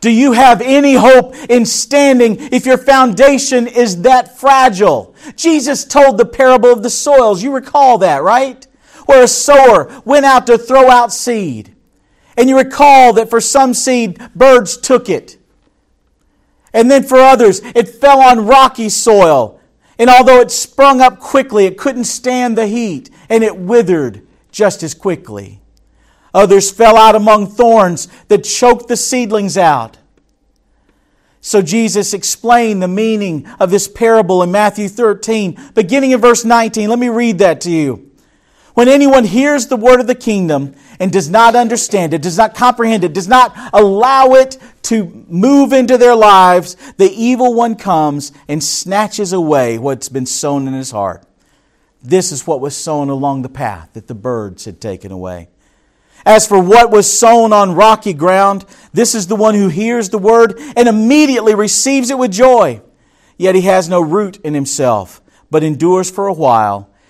Do 0.00 0.12
you 0.12 0.30
have 0.32 0.60
any 0.60 0.94
hope 0.94 1.34
in 1.50 1.66
standing 1.66 2.36
if 2.52 2.66
your 2.66 2.78
foundation 2.78 3.66
is 3.66 4.02
that 4.02 4.38
fragile? 4.38 5.16
Jesus 5.34 5.84
told 5.84 6.18
the 6.18 6.24
parable 6.24 6.70
of 6.70 6.84
the 6.84 6.90
soils. 6.90 7.42
You 7.42 7.52
recall 7.52 7.98
that, 7.98 8.22
right? 8.22 8.65
Where 9.06 9.24
a 9.24 9.28
sower 9.28 10.02
went 10.04 10.26
out 10.26 10.46
to 10.48 10.58
throw 10.58 10.90
out 10.90 11.12
seed. 11.12 11.74
And 12.36 12.48
you 12.48 12.58
recall 12.58 13.12
that 13.14 13.30
for 13.30 13.40
some 13.40 13.72
seed, 13.72 14.20
birds 14.34 14.76
took 14.76 15.08
it. 15.08 15.38
And 16.72 16.90
then 16.90 17.04
for 17.04 17.16
others, 17.16 17.60
it 17.74 17.88
fell 17.88 18.20
on 18.20 18.46
rocky 18.46 18.90
soil. 18.90 19.60
And 19.98 20.10
although 20.10 20.40
it 20.40 20.50
sprung 20.50 21.00
up 21.00 21.18
quickly, 21.18 21.64
it 21.64 21.78
couldn't 21.78 22.04
stand 22.04 22.58
the 22.58 22.66
heat 22.66 23.08
and 23.30 23.42
it 23.42 23.56
withered 23.56 24.26
just 24.50 24.82
as 24.82 24.92
quickly. 24.92 25.62
Others 26.34 26.70
fell 26.70 26.98
out 26.98 27.14
among 27.14 27.46
thorns 27.46 28.08
that 28.28 28.44
choked 28.44 28.88
the 28.88 28.96
seedlings 28.96 29.56
out. 29.56 29.96
So 31.40 31.62
Jesus 31.62 32.12
explained 32.12 32.82
the 32.82 32.88
meaning 32.88 33.46
of 33.58 33.70
this 33.70 33.88
parable 33.88 34.42
in 34.42 34.50
Matthew 34.50 34.88
13, 34.88 35.70
beginning 35.74 36.10
in 36.10 36.20
verse 36.20 36.44
19. 36.44 36.90
Let 36.90 36.98
me 36.98 37.08
read 37.08 37.38
that 37.38 37.62
to 37.62 37.70
you. 37.70 38.05
When 38.76 38.88
anyone 38.88 39.24
hears 39.24 39.68
the 39.68 39.76
word 39.78 40.00
of 40.00 40.06
the 40.06 40.14
kingdom 40.14 40.74
and 41.00 41.10
does 41.10 41.30
not 41.30 41.56
understand 41.56 42.12
it, 42.12 42.20
does 42.20 42.36
not 42.36 42.54
comprehend 42.54 43.04
it, 43.04 43.14
does 43.14 43.26
not 43.26 43.56
allow 43.72 44.34
it 44.34 44.58
to 44.82 45.24
move 45.28 45.72
into 45.72 45.96
their 45.96 46.14
lives, 46.14 46.76
the 46.98 47.10
evil 47.10 47.54
one 47.54 47.76
comes 47.76 48.32
and 48.46 48.62
snatches 48.62 49.32
away 49.32 49.78
what's 49.78 50.10
been 50.10 50.26
sown 50.26 50.68
in 50.68 50.74
his 50.74 50.90
heart. 50.90 51.24
This 52.02 52.30
is 52.30 52.46
what 52.46 52.60
was 52.60 52.76
sown 52.76 53.08
along 53.08 53.40
the 53.40 53.48
path 53.48 53.94
that 53.94 54.08
the 54.08 54.14
birds 54.14 54.66
had 54.66 54.78
taken 54.78 55.10
away. 55.10 55.48
As 56.26 56.46
for 56.46 56.60
what 56.60 56.90
was 56.90 57.10
sown 57.10 57.54
on 57.54 57.74
rocky 57.74 58.12
ground, 58.12 58.66
this 58.92 59.14
is 59.14 59.26
the 59.26 59.36
one 59.36 59.54
who 59.54 59.68
hears 59.68 60.10
the 60.10 60.18
word 60.18 60.60
and 60.76 60.86
immediately 60.86 61.54
receives 61.54 62.10
it 62.10 62.18
with 62.18 62.30
joy. 62.30 62.82
Yet 63.38 63.54
he 63.54 63.62
has 63.62 63.88
no 63.88 64.02
root 64.02 64.36
in 64.44 64.52
himself, 64.52 65.22
but 65.50 65.64
endures 65.64 66.10
for 66.10 66.26
a 66.26 66.34
while. 66.34 66.90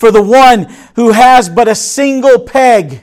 For 0.00 0.10
the 0.10 0.22
one 0.22 0.66
who 0.96 1.12
has 1.12 1.50
but 1.50 1.68
a 1.68 1.74
single 1.74 2.38
peg, 2.38 3.02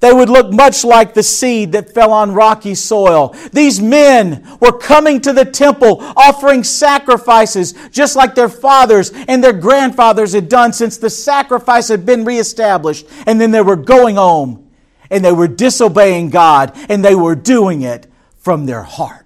they 0.00 0.12
would 0.12 0.28
look 0.28 0.52
much 0.52 0.84
like 0.84 1.14
the 1.14 1.22
seed 1.22 1.72
that 1.72 1.94
fell 1.94 2.12
on 2.12 2.34
rocky 2.34 2.74
soil. 2.74 3.34
These 3.54 3.80
men 3.80 4.46
were 4.60 4.76
coming 4.76 5.22
to 5.22 5.32
the 5.32 5.46
temple 5.46 6.02
offering 6.14 6.62
sacrifices 6.62 7.72
just 7.90 8.16
like 8.16 8.34
their 8.34 8.50
fathers 8.50 9.12
and 9.28 9.42
their 9.42 9.54
grandfathers 9.54 10.34
had 10.34 10.50
done 10.50 10.74
since 10.74 10.98
the 10.98 11.08
sacrifice 11.08 11.88
had 11.88 12.04
been 12.04 12.26
reestablished. 12.26 13.06
And 13.26 13.40
then 13.40 13.50
they 13.50 13.62
were 13.62 13.76
going 13.76 14.16
home 14.16 14.68
and 15.10 15.24
they 15.24 15.32
were 15.32 15.48
disobeying 15.48 16.28
God 16.28 16.76
and 16.90 17.02
they 17.02 17.14
were 17.14 17.34
doing 17.34 17.80
it 17.80 18.12
from 18.36 18.66
their 18.66 18.82
heart. 18.82 19.21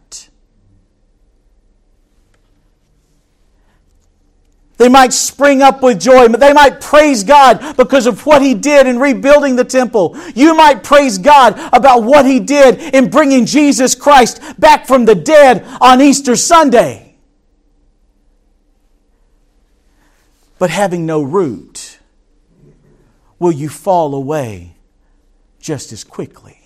They 4.79 4.89
might 4.89 5.13
spring 5.13 5.63
up 5.63 5.83
with 5.83 6.01
joy. 6.01 6.29
But 6.29 6.41
they 6.41 6.53
might 6.53 6.81
praise 6.81 7.25
God 7.25 7.77
because 7.77 8.07
of 8.07 8.27
what 8.27 8.43
He 8.43 8.55
did 8.55 8.87
in 8.87 8.99
rebuilding 8.99 9.57
the 9.57 9.65
temple. 9.65 10.17
You 10.35 10.55
might 10.55 10.85
praise 10.85 11.19
God 11.19 11.59
about 11.73 12.03
what 12.03 12.27
He 12.27 12.41
did 12.41 12.95
in 12.95 13.09
bringing 13.11 13.47
Jesus 13.47 13.95
Christ 13.95 14.41
back 14.59 14.87
from 14.87 15.07
the 15.07 15.15
dead 15.15 15.65
on 15.81 16.03
Easter 16.03 16.37
Sunday. 16.37 17.17
But 20.59 20.71
having 20.71 21.07
no 21.07 21.23
root, 21.23 21.99
will 23.39 23.53
you 23.53 23.69
fall 23.69 24.15
away 24.15 24.77
just 25.59 25.93
as 25.93 26.05
quickly? 26.05 26.59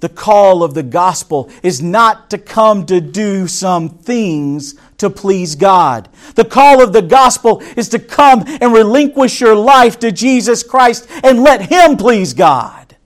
The 0.00 0.08
call 0.08 0.64
of 0.64 0.74
the 0.74 0.82
gospel 0.82 1.48
is 1.62 1.80
not 1.80 2.28
to 2.30 2.38
come 2.38 2.86
to 2.86 3.00
do 3.00 3.46
some 3.46 3.88
things 3.88 4.74
to 5.02 5.10
please 5.10 5.54
God. 5.56 6.08
The 6.36 6.44
call 6.44 6.82
of 6.82 6.92
the 6.92 7.02
gospel 7.02 7.60
is 7.76 7.88
to 7.90 7.98
come 7.98 8.44
and 8.46 8.72
relinquish 8.72 9.40
your 9.40 9.54
life 9.54 9.98
to 9.98 10.10
Jesus 10.10 10.62
Christ 10.62 11.08
and 11.22 11.42
let 11.42 11.70
Him 11.70 11.96
please 11.96 12.32
God. 12.32 12.96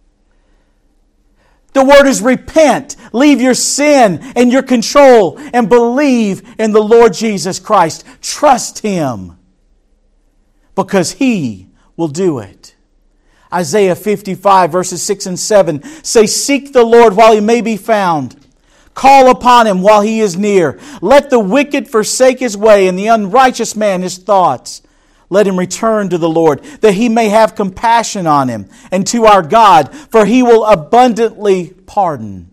The 1.73 1.85
word 1.85 2.07
is 2.07 2.23
repent, 2.23 2.97
leave 3.13 3.41
your 3.41 3.55
sin 3.55 4.21
and 4.37 4.53
your 4.53 4.63
control, 4.63 5.39
and 5.53 5.69
believe 5.69 6.43
in 6.59 6.73
the 6.73 6.83
Lord 6.83 7.13
Jesus 7.13 7.59
Christ. 7.59 8.05
Trust 8.23 8.79
Him 8.79 9.39
because 10.75 11.13
He 11.13 11.69
will 11.97 12.09
do 12.09 12.39
it. 12.39 12.75
Isaiah 13.53 13.97
55, 13.97 14.71
verses 14.71 15.03
6 15.03 15.27
and 15.27 15.39
7 15.39 15.83
say, 16.05 16.27
Seek 16.27 16.73
the 16.73 16.85
Lord 16.85 17.17
while 17.17 17.33
he 17.33 17.41
may 17.41 17.61
be 17.61 17.77
found. 17.77 18.46
Call 18.97 19.31
upon 19.31 19.67
him 19.67 19.83
while 19.83 20.01
he 20.01 20.21
is 20.21 20.39
near. 20.39 20.81
Let 21.03 21.29
the 21.29 21.39
wicked 21.39 21.87
forsake 21.87 22.39
his 22.39 22.57
way 22.57 22.89
and 22.89 22.99
the 22.99 23.09
unrighteous 23.09 23.77
man 23.77 24.01
his 24.01 24.17
thoughts. 24.17 24.81
Let 25.29 25.47
him 25.47 25.59
return 25.59 26.09
to 26.09 26.19
the 26.19 26.31
Lord, 26.31 26.65
that 26.81 26.95
he 26.95 27.11
may 27.11 27.29
have 27.29 27.55
compassion 27.55 28.27
on 28.27 28.49
him, 28.49 28.71
and 28.91 29.07
to 29.09 29.27
our 29.27 29.43
God, 29.43 29.95
for 29.95 30.25
he 30.25 30.43
will 30.43 30.65
abundantly 30.65 31.75
pardon. 31.85 32.51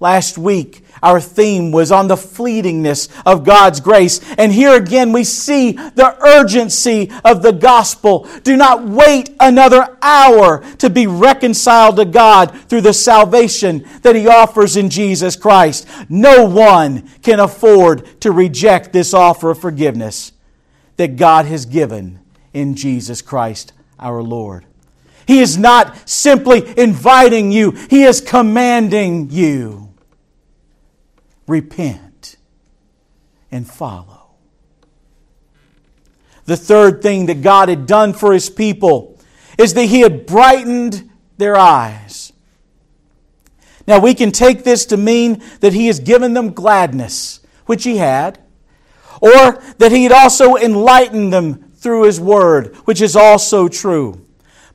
Last 0.00 0.38
week, 0.38 0.84
our 1.02 1.20
theme 1.20 1.72
was 1.72 1.90
on 1.90 2.06
the 2.06 2.14
fleetingness 2.14 3.08
of 3.26 3.44
God's 3.44 3.80
grace. 3.80 4.20
And 4.34 4.52
here 4.52 4.76
again, 4.76 5.12
we 5.12 5.24
see 5.24 5.72
the 5.72 6.16
urgency 6.24 7.10
of 7.24 7.42
the 7.42 7.52
gospel. 7.52 8.28
Do 8.44 8.56
not 8.56 8.84
wait 8.84 9.30
another 9.40 9.96
hour 10.00 10.64
to 10.76 10.88
be 10.88 11.08
reconciled 11.08 11.96
to 11.96 12.04
God 12.04 12.56
through 12.68 12.82
the 12.82 12.92
salvation 12.92 13.84
that 14.02 14.14
He 14.14 14.28
offers 14.28 14.76
in 14.76 14.88
Jesus 14.88 15.34
Christ. 15.34 15.88
No 16.08 16.46
one 16.46 17.08
can 17.22 17.40
afford 17.40 18.20
to 18.20 18.30
reject 18.30 18.92
this 18.92 19.12
offer 19.12 19.50
of 19.50 19.60
forgiveness 19.60 20.30
that 20.96 21.16
God 21.16 21.46
has 21.46 21.66
given 21.66 22.20
in 22.52 22.76
Jesus 22.76 23.20
Christ 23.20 23.72
our 23.98 24.22
Lord. 24.22 24.64
He 25.26 25.40
is 25.40 25.58
not 25.58 26.08
simply 26.08 26.62
inviting 26.78 27.50
you, 27.50 27.72
He 27.72 28.04
is 28.04 28.20
commanding 28.20 29.30
you 29.30 29.87
repent, 31.48 32.36
and 33.50 33.66
follow. 33.66 34.26
The 36.44 36.56
third 36.56 37.02
thing 37.02 37.26
that 37.26 37.42
God 37.42 37.68
had 37.68 37.86
done 37.86 38.12
for 38.12 38.32
his 38.32 38.48
people 38.48 39.18
is 39.58 39.74
that 39.74 39.86
he 39.86 40.00
had 40.00 40.26
brightened 40.26 41.10
their 41.36 41.56
eyes. 41.56 42.32
Now, 43.86 43.98
we 44.00 44.14
can 44.14 44.32
take 44.32 44.64
this 44.64 44.86
to 44.86 44.96
mean 44.96 45.42
that 45.60 45.72
he 45.72 45.86
has 45.86 45.98
given 45.98 46.34
them 46.34 46.52
gladness, 46.52 47.40
which 47.66 47.84
he 47.84 47.96
had, 47.96 48.38
or 49.20 49.62
that 49.78 49.90
he 49.90 50.04
had 50.04 50.12
also 50.12 50.56
enlightened 50.56 51.32
them 51.32 51.72
through 51.74 52.04
his 52.04 52.20
word, 52.20 52.76
which 52.84 53.00
is 53.00 53.16
also 53.16 53.68
true. 53.68 54.26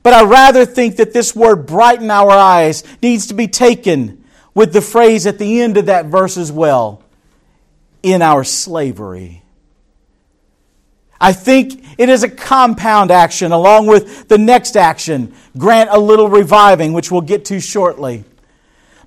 But 0.02 0.14
I 0.14 0.24
rather 0.24 0.64
think 0.64 0.96
that 0.96 1.12
this 1.12 1.34
word 1.34 1.66
brighten 1.66 2.10
our 2.10 2.32
eyes 2.32 2.82
needs 3.00 3.28
to 3.28 3.34
be 3.34 3.46
taken 3.46 4.23
with 4.54 4.72
the 4.72 4.80
phrase 4.80 5.26
at 5.26 5.38
the 5.38 5.60
end 5.60 5.76
of 5.76 5.86
that 5.86 6.06
verse 6.06 6.36
as 6.36 6.52
well 6.52 7.02
in 8.02 8.22
our 8.22 8.44
slavery. 8.44 9.42
I 11.20 11.32
think 11.32 11.82
it 11.98 12.08
is 12.08 12.22
a 12.22 12.28
compound 12.28 13.10
action 13.10 13.52
along 13.52 13.86
with 13.86 14.28
the 14.28 14.38
next 14.38 14.76
action 14.76 15.34
grant 15.56 15.90
a 15.90 15.98
little 15.98 16.28
reviving, 16.28 16.92
which 16.92 17.10
we'll 17.10 17.22
get 17.22 17.46
to 17.46 17.60
shortly. 17.60 18.24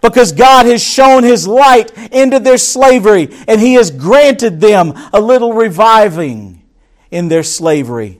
Because 0.01 0.31
God 0.31 0.65
has 0.65 0.83
shown 0.83 1.23
His 1.23 1.47
light 1.47 1.95
into 2.11 2.39
their 2.39 2.57
slavery 2.57 3.29
and 3.47 3.59
He 3.59 3.75
has 3.75 3.91
granted 3.91 4.59
them 4.59 4.93
a 5.13 5.21
little 5.21 5.53
reviving 5.53 6.63
in 7.11 7.27
their 7.27 7.43
slavery. 7.43 8.19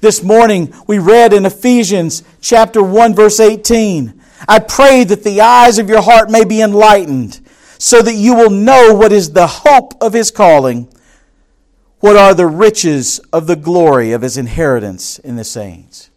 This 0.00 0.22
morning 0.22 0.72
we 0.86 0.98
read 0.98 1.32
in 1.32 1.44
Ephesians 1.44 2.22
chapter 2.40 2.82
1 2.82 3.14
verse 3.14 3.38
18 3.38 4.19
I 4.48 4.58
pray 4.58 5.04
that 5.04 5.24
the 5.24 5.40
eyes 5.40 5.78
of 5.78 5.88
your 5.88 6.02
heart 6.02 6.30
may 6.30 6.44
be 6.44 6.60
enlightened, 6.62 7.40
so 7.78 8.02
that 8.02 8.14
you 8.14 8.34
will 8.34 8.50
know 8.50 8.94
what 8.94 9.12
is 9.12 9.32
the 9.32 9.46
hope 9.46 9.94
of 10.02 10.12
his 10.12 10.30
calling, 10.30 10.88
what 12.00 12.16
are 12.16 12.34
the 12.34 12.46
riches 12.46 13.18
of 13.32 13.46
the 13.46 13.56
glory 13.56 14.12
of 14.12 14.22
his 14.22 14.36
inheritance 14.36 15.18
in 15.18 15.36
the 15.36 15.44
saints. 15.44 16.10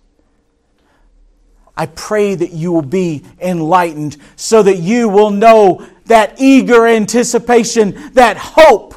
I 1.75 1.87
pray 1.87 2.35
that 2.35 2.51
you 2.51 2.71
will 2.71 2.81
be 2.81 3.23
enlightened 3.39 4.17
so 4.35 4.61
that 4.61 4.77
you 4.77 5.09
will 5.09 5.31
know 5.31 5.87
that 6.05 6.35
eager 6.39 6.85
anticipation, 6.85 8.13
that 8.13 8.37
hope 8.37 8.93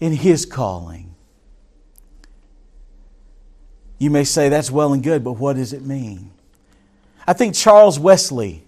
in 0.00 0.12
his 0.12 0.46
calling. 0.46 1.14
You 3.98 4.10
may 4.10 4.24
say 4.24 4.48
that's 4.48 4.70
well 4.70 4.92
and 4.92 5.02
good, 5.02 5.22
but 5.22 5.32
what 5.32 5.56
does 5.56 5.72
it 5.72 5.82
mean? 5.82 6.30
I 7.26 7.32
think 7.32 7.54
Charles 7.54 7.98
Wesley 7.98 8.64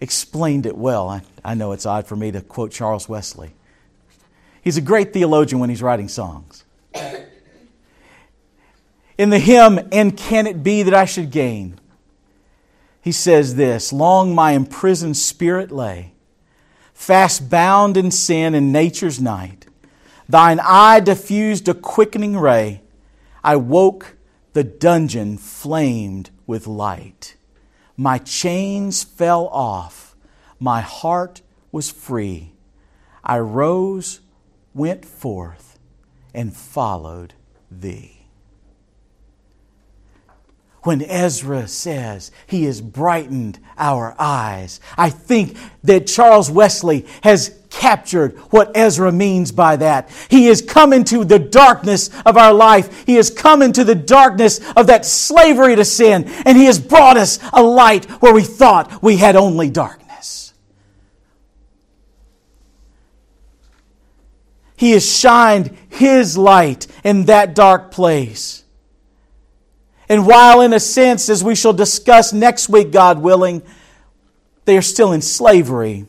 explained 0.00 0.66
it 0.66 0.76
well. 0.76 1.08
I, 1.08 1.22
I 1.44 1.54
know 1.54 1.72
it's 1.72 1.86
odd 1.86 2.06
for 2.06 2.16
me 2.16 2.30
to 2.32 2.40
quote 2.40 2.70
Charles 2.70 3.08
Wesley. 3.08 3.54
He's 4.62 4.76
a 4.76 4.82
great 4.82 5.12
theologian 5.12 5.60
when 5.60 5.70
he's 5.70 5.82
writing 5.82 6.08
songs. 6.08 6.64
In 9.16 9.30
the 9.30 9.38
hymn, 9.38 9.78
And 9.92 10.16
Can 10.16 10.46
It 10.46 10.62
Be 10.62 10.82
That 10.82 10.94
I 10.94 11.04
Should 11.04 11.30
Gain? 11.30 11.78
He 13.00 13.12
says 13.12 13.54
this 13.54 13.92
Long 13.92 14.34
my 14.34 14.52
imprisoned 14.52 15.16
spirit 15.16 15.70
lay, 15.70 16.14
fast 16.94 17.50
bound 17.50 17.96
in 17.96 18.10
sin 18.10 18.54
and 18.54 18.72
nature's 18.72 19.20
night. 19.20 19.66
Thine 20.28 20.58
eye 20.60 21.00
diffused 21.00 21.68
a 21.68 21.74
quickening 21.74 22.36
ray. 22.38 22.80
I 23.44 23.56
woke, 23.56 24.16
the 24.54 24.64
dungeon 24.64 25.36
flamed 25.36 26.30
with 26.46 26.66
light. 26.66 27.36
My 27.96 28.18
chains 28.18 29.02
fell 29.04 29.48
off. 29.48 30.16
My 30.58 30.80
heart 30.80 31.42
was 31.70 31.90
free. 31.90 32.52
I 33.22 33.38
rose, 33.38 34.20
went 34.74 35.04
forth, 35.04 35.78
and 36.34 36.54
followed 36.54 37.34
thee. 37.70 38.26
When 40.82 41.00
Ezra 41.00 41.66
says 41.66 42.30
he 42.46 42.64
has 42.64 42.82
brightened 42.82 43.58
our 43.78 44.14
eyes, 44.18 44.80
I 44.98 45.08
think 45.08 45.56
that 45.82 46.06
Charles 46.06 46.50
Wesley 46.50 47.06
has 47.22 47.58
captured 47.74 48.38
what 48.50 48.76
Ezra 48.76 49.10
means 49.10 49.50
by 49.50 49.74
that. 49.76 50.08
He 50.30 50.46
has 50.46 50.62
come 50.62 50.92
into 50.92 51.24
the 51.24 51.40
darkness 51.40 52.08
of 52.24 52.36
our 52.36 52.54
life. 52.54 53.04
He 53.04 53.16
has 53.16 53.30
come 53.30 53.62
into 53.62 53.82
the 53.82 53.96
darkness 53.96 54.60
of 54.76 54.86
that 54.86 55.04
slavery 55.04 55.74
to 55.74 55.84
sin, 55.84 56.24
and 56.46 56.56
He 56.56 56.66
has 56.66 56.78
brought 56.78 57.16
us 57.16 57.40
a 57.52 57.62
light 57.62 58.04
where 58.22 58.32
we 58.32 58.42
thought 58.42 59.02
we 59.02 59.16
had 59.16 59.34
only 59.34 59.70
darkness. 59.70 60.54
He 64.76 64.92
has 64.92 65.18
shined 65.18 65.76
His 65.88 66.38
light 66.38 66.86
in 67.02 67.24
that 67.24 67.56
dark 67.56 67.90
place. 67.90 68.62
And 70.08 70.26
while, 70.26 70.60
in 70.60 70.72
a 70.72 70.80
sense, 70.80 71.28
as 71.28 71.42
we 71.42 71.56
shall 71.56 71.72
discuss 71.72 72.32
next 72.32 72.68
week, 72.68 72.92
God 72.92 73.18
willing, 73.18 73.62
they 74.64 74.76
are 74.76 74.82
still 74.82 75.12
in 75.12 75.22
slavery 75.22 76.06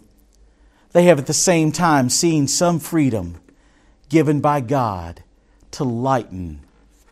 they 0.96 1.04
have 1.04 1.20
at 1.20 1.26
the 1.26 1.34
same 1.34 1.74
time 1.74 2.10
seen 2.10 2.48
some 2.48 2.80
freedom 2.80 3.36
given 4.08 4.40
by 4.40 4.62
God 4.62 5.22
to 5.72 5.84
lighten 5.84 6.62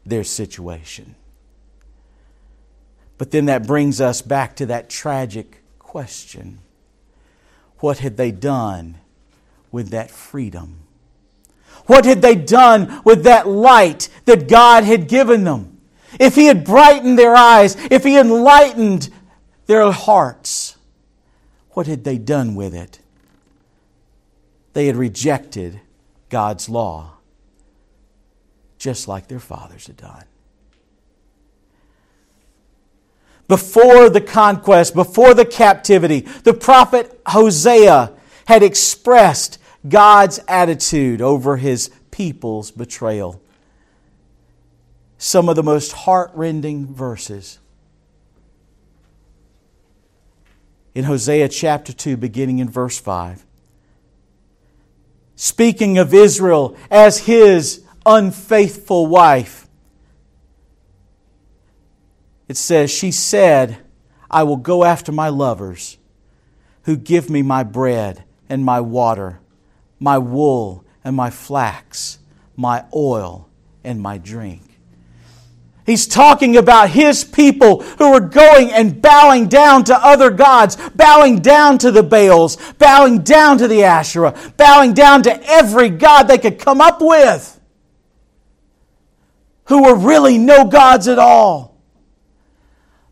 their 0.05 0.23
situation. 0.23 1.15
But 3.17 3.31
then 3.31 3.47
that 3.47 3.67
brings 3.67 3.99
us 3.99 4.21
back 4.21 4.55
to 4.55 4.65
that 4.67 4.89
tragic 4.89 5.61
question 5.79 6.59
What 7.79 7.97
had 7.97 8.15
they 8.15 8.31
done 8.31 8.99
with 9.69 9.89
that 9.89 10.09
freedom? 10.09 10.79
What 11.85 12.05
had 12.05 12.21
they 12.21 12.35
done 12.35 13.01
with 13.03 13.25
that 13.25 13.49
light 13.49 14.07
that 14.23 14.47
God 14.47 14.85
had 14.85 15.09
given 15.09 15.43
them? 15.43 15.81
If 16.21 16.35
He 16.35 16.45
had 16.45 16.63
brightened 16.63 17.19
their 17.19 17.35
eyes, 17.35 17.75
if 17.91 18.05
He 18.05 18.17
enlightened 18.17 19.09
their 19.65 19.91
hearts, 19.91 20.77
what 21.71 21.85
had 21.85 22.05
they 22.05 22.17
done 22.17 22.55
with 22.55 22.73
it? 22.73 22.99
They 24.73 24.87
had 24.87 24.95
rejected 24.95 25.79
God's 26.29 26.67
law, 26.67 27.13
just 28.77 29.07
like 29.07 29.27
their 29.27 29.39
fathers 29.39 29.87
had 29.87 29.97
done. 29.97 30.25
Before 33.47 34.09
the 34.09 34.21
conquest, 34.21 34.95
before 34.95 35.33
the 35.33 35.45
captivity, 35.45 36.21
the 36.43 36.53
prophet 36.53 37.21
Hosea 37.27 38.11
had 38.45 38.63
expressed 38.63 39.59
God's 39.87 40.39
attitude 40.47 41.21
over 41.21 41.57
his 41.57 41.91
people's 42.09 42.71
betrayal. 42.71 43.41
Some 45.17 45.49
of 45.49 45.55
the 45.55 45.63
most 45.63 45.91
heartrending 45.91 46.87
verses. 46.87 47.59
In 50.95 51.05
Hosea 51.05 51.49
chapter 51.49 51.91
2, 51.91 52.17
beginning 52.17 52.59
in 52.59 52.69
verse 52.69 52.99
5, 52.99 53.45
speaking 55.35 55.97
of 55.97 56.13
Israel 56.13 56.75
as 56.89 57.19
his 57.19 57.83
unfaithful 58.05 59.07
wife, 59.07 59.67
it 62.47 62.57
says, 62.57 62.91
She 62.91 63.11
said, 63.11 63.77
I 64.29 64.43
will 64.43 64.57
go 64.57 64.83
after 64.83 65.11
my 65.11 65.29
lovers 65.29 65.97
who 66.83 66.97
give 66.97 67.29
me 67.29 67.41
my 67.41 67.63
bread 67.63 68.23
and 68.49 68.63
my 68.65 68.81
water 68.81 69.39
my 70.03 70.17
wool 70.17 70.83
and 71.01 71.15
my 71.15 71.29
flax, 71.29 72.19
my 72.57 72.83
oil 72.93 73.47
and 73.85 74.01
my 74.01 74.17
drink. 74.17 74.72
He's 75.85 76.07
talking 76.07 76.55
about 76.55 76.89
his 76.89 77.25
people 77.25 77.81
who 77.81 78.11
were 78.11 78.21
going 78.21 78.71
and 78.71 79.01
bowing 79.01 79.47
down 79.47 79.83
to 79.85 79.95
other 79.95 80.29
gods, 80.31 80.77
bowing 80.95 81.39
down 81.39 81.77
to 81.79 81.91
the 81.91 82.03
Baals, 82.03 82.57
bowing 82.77 83.19
down 83.19 83.57
to 83.57 83.67
the 83.67 83.83
Asherah, 83.83 84.33
bowing 84.55 84.93
down 84.93 85.23
to 85.23 85.43
every 85.49 85.89
god 85.89 86.23
they 86.23 86.37
could 86.37 86.57
come 86.57 86.79
up 86.79 87.01
with, 87.01 87.59
who 89.65 89.83
were 89.83 89.95
really 89.95 90.37
no 90.37 90.65
gods 90.65 91.09
at 91.09 91.19
all. 91.19 91.77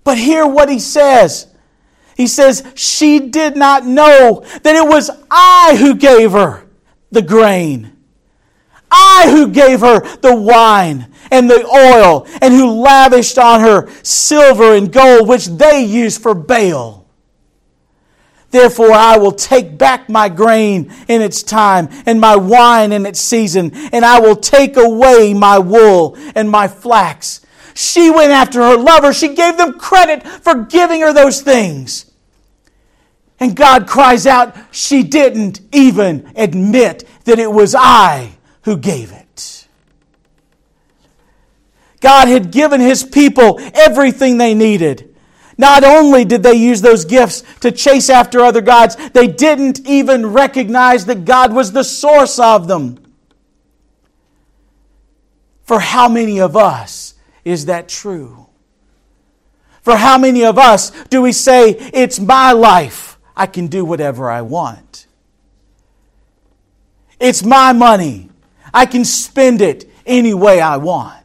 But 0.05 0.17
hear 0.17 0.47
what 0.47 0.69
he 0.69 0.79
says. 0.79 1.47
He 2.15 2.27
says, 2.27 2.63
She 2.75 3.19
did 3.19 3.57
not 3.57 3.86
know 3.86 4.45
that 4.63 4.75
it 4.75 4.88
was 4.88 5.10
I 5.29 5.75
who 5.77 5.95
gave 5.95 6.31
her 6.31 6.67
the 7.12 7.21
grain. 7.21 7.97
I 8.89 9.27
who 9.29 9.49
gave 9.49 9.81
her 9.81 9.99
the 10.17 10.36
wine 10.36 11.11
and 11.32 11.50
the 11.50 11.65
oil, 11.65 12.28
and 12.41 12.54
who 12.54 12.82
lavished 12.82 13.38
on 13.39 13.62
her 13.62 13.89
silver 14.04 14.76
and 14.76 14.91
gold, 14.91 15.28
which 15.28 15.48
they 15.48 15.84
used 15.84 16.22
for 16.22 16.36
Baal. 16.36 17.02
Therefore, 18.52 18.91
I 18.91 19.17
will 19.17 19.32
take 19.32 19.78
back 19.78 20.10
my 20.10 20.28
grain 20.28 20.94
in 21.08 21.22
its 21.22 21.41
time, 21.41 21.88
and 22.06 22.20
my 22.20 22.36
wine 22.36 22.91
in 22.91 23.06
its 23.06 23.20
season, 23.20 23.72
and 23.94 24.04
I 24.04 24.20
will 24.20 24.36
take 24.36 24.76
away 24.76 25.34
my 25.34 25.58
wool 25.58 26.17
and 26.36 26.50
my 26.50 26.67
flax. 26.67 27.41
She 27.74 28.12
went 28.12 28.32
after 28.32 28.62
her 28.62 28.78
lover. 28.78 29.13
She 29.13 29.34
gave 29.34 29.58
them 29.58 29.80
credit 29.80 30.28
for 30.28 30.65
giving 30.65 31.00
her 31.02 31.13
those 31.13 31.41
things. 31.41 32.12
And 33.39 33.56
God 33.56 33.88
cries 33.88 34.28
out, 34.28 34.56
She 34.72 35.02
didn't 35.02 35.62
even 35.72 36.32
admit 36.36 37.08
that 37.24 37.39
it 37.39 37.52
was 37.52 37.74
I 37.74 38.34
who 38.63 38.78
gave 38.78 39.12
it. 39.12 39.20
God 42.02 42.28
had 42.28 42.52
given 42.52 42.82
His 42.82 43.04
people 43.04 43.60
everything 43.74 44.38
they 44.38 44.54
needed. 44.54 45.16
Not 45.58 45.84
only 45.84 46.26
did 46.26 46.44
they 46.44 46.56
use 46.56 46.82
those 46.82 47.06
gifts 47.06 47.44
to 47.60 47.72
chase 47.72 48.10
after 48.10 48.42
other 48.42 48.62
gods, 48.62 48.96
they 49.12 49.28
didn't 49.28 49.88
even 49.88 50.26
recognize 50.26 51.06
that 51.06 51.24
God 51.24 51.54
was 51.54 51.72
the 51.72 51.84
source 51.84 52.40
of 52.40 52.68
them. 52.68 52.98
For 55.64 55.80
how 55.80 56.10
many 56.10 56.42
of 56.42 56.58
us 56.58 57.14
is 57.46 57.68
that 57.68 57.88
true? 57.88 58.48
For 59.82 59.96
how 59.96 60.18
many 60.18 60.44
of 60.44 60.58
us 60.58 60.92
do 61.06 61.22
we 61.22 61.32
say, 61.32 61.70
It's 61.94 62.20
my 62.20 62.52
life? 62.52 63.20
I 63.36 63.46
can 63.46 63.68
do 63.68 63.86
whatever 63.86 64.30
I 64.30 64.42
want. 64.42 65.08
It's 67.20 67.44
my 67.44 67.72
money. 67.72 68.30
I 68.74 68.86
can 68.86 69.06
spend 69.06 69.62
it 69.62 69.90
any 70.06 70.34
way 70.34 70.60
I 70.60 70.78
want. 70.78 71.20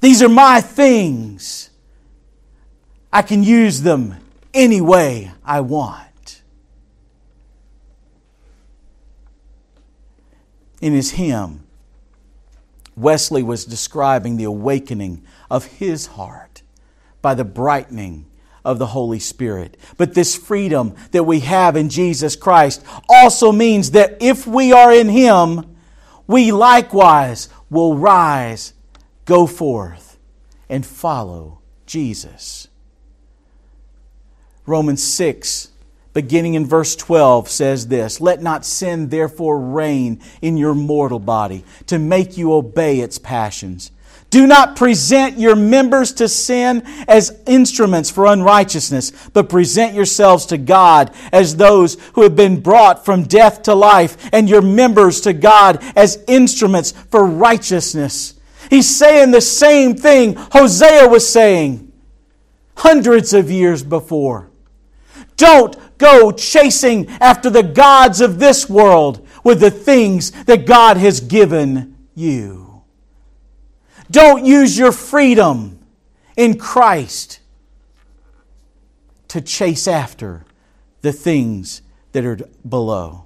These 0.00 0.22
are 0.22 0.28
my 0.28 0.60
things. 0.60 1.70
I 3.12 3.22
can 3.22 3.42
use 3.42 3.82
them 3.82 4.16
any 4.54 4.80
way 4.80 5.32
I 5.44 5.60
want. 5.60 6.42
In 10.80 10.94
his 10.94 11.12
hymn, 11.12 11.66
Wesley 12.96 13.42
was 13.42 13.64
describing 13.64 14.36
the 14.36 14.44
awakening 14.44 15.22
of 15.50 15.64
his 15.66 16.06
heart 16.06 16.62
by 17.20 17.34
the 17.34 17.44
brightening 17.44 18.26
of 18.64 18.78
the 18.78 18.86
Holy 18.86 19.18
Spirit. 19.18 19.76
But 19.96 20.14
this 20.14 20.36
freedom 20.36 20.94
that 21.12 21.24
we 21.24 21.40
have 21.40 21.76
in 21.76 21.88
Jesus 21.88 22.36
Christ 22.36 22.84
also 23.08 23.52
means 23.52 23.92
that 23.92 24.18
if 24.20 24.46
we 24.46 24.72
are 24.72 24.92
in 24.92 25.08
Him, 25.08 25.76
we 26.26 26.52
likewise 26.52 27.48
will 27.68 27.96
rise, 27.96 28.74
go 29.30 29.46
forth, 29.46 30.18
and 30.68 30.84
follow 30.84 31.60
Jesus. 31.86 32.66
Romans 34.66 35.04
6, 35.04 35.68
beginning 36.12 36.54
in 36.54 36.66
verse 36.66 36.96
12, 36.96 37.48
says 37.48 37.86
this 37.86 38.20
Let 38.20 38.42
not 38.42 38.64
sin 38.64 39.08
therefore 39.08 39.60
reign 39.60 40.20
in 40.42 40.56
your 40.56 40.74
mortal 40.74 41.20
body 41.20 41.64
to 41.86 41.96
make 41.96 42.36
you 42.36 42.52
obey 42.52 42.98
its 42.98 43.18
passions. 43.18 43.92
Do 44.30 44.48
not 44.48 44.74
present 44.74 45.38
your 45.38 45.54
members 45.54 46.12
to 46.14 46.28
sin 46.28 46.82
as 47.06 47.40
instruments 47.46 48.10
for 48.10 48.26
unrighteousness, 48.26 49.12
but 49.32 49.48
present 49.48 49.94
yourselves 49.94 50.44
to 50.46 50.58
God 50.58 51.14
as 51.32 51.54
those 51.54 51.94
who 52.14 52.22
have 52.22 52.34
been 52.34 52.60
brought 52.60 53.04
from 53.04 53.22
death 53.22 53.62
to 53.62 53.76
life, 53.76 54.28
and 54.32 54.48
your 54.48 54.62
members 54.62 55.20
to 55.20 55.32
God 55.32 55.80
as 55.94 56.18
instruments 56.26 56.90
for 56.90 57.24
righteousness. 57.24 58.34
He's 58.70 58.88
saying 58.88 59.32
the 59.32 59.40
same 59.40 59.96
thing 59.96 60.36
Hosea 60.36 61.08
was 61.08 61.28
saying 61.28 61.92
hundreds 62.76 63.34
of 63.34 63.50
years 63.50 63.82
before. 63.82 64.48
Don't 65.36 65.76
go 65.98 66.30
chasing 66.30 67.08
after 67.20 67.50
the 67.50 67.64
gods 67.64 68.20
of 68.20 68.38
this 68.38 68.70
world 68.70 69.26
with 69.42 69.58
the 69.58 69.72
things 69.72 70.30
that 70.44 70.66
God 70.66 70.96
has 70.98 71.20
given 71.20 71.96
you. 72.14 72.82
Don't 74.08 74.44
use 74.44 74.78
your 74.78 74.92
freedom 74.92 75.80
in 76.36 76.56
Christ 76.56 77.40
to 79.28 79.40
chase 79.40 79.88
after 79.88 80.44
the 81.02 81.12
things 81.12 81.82
that 82.12 82.24
are 82.24 82.38
below. 82.68 83.24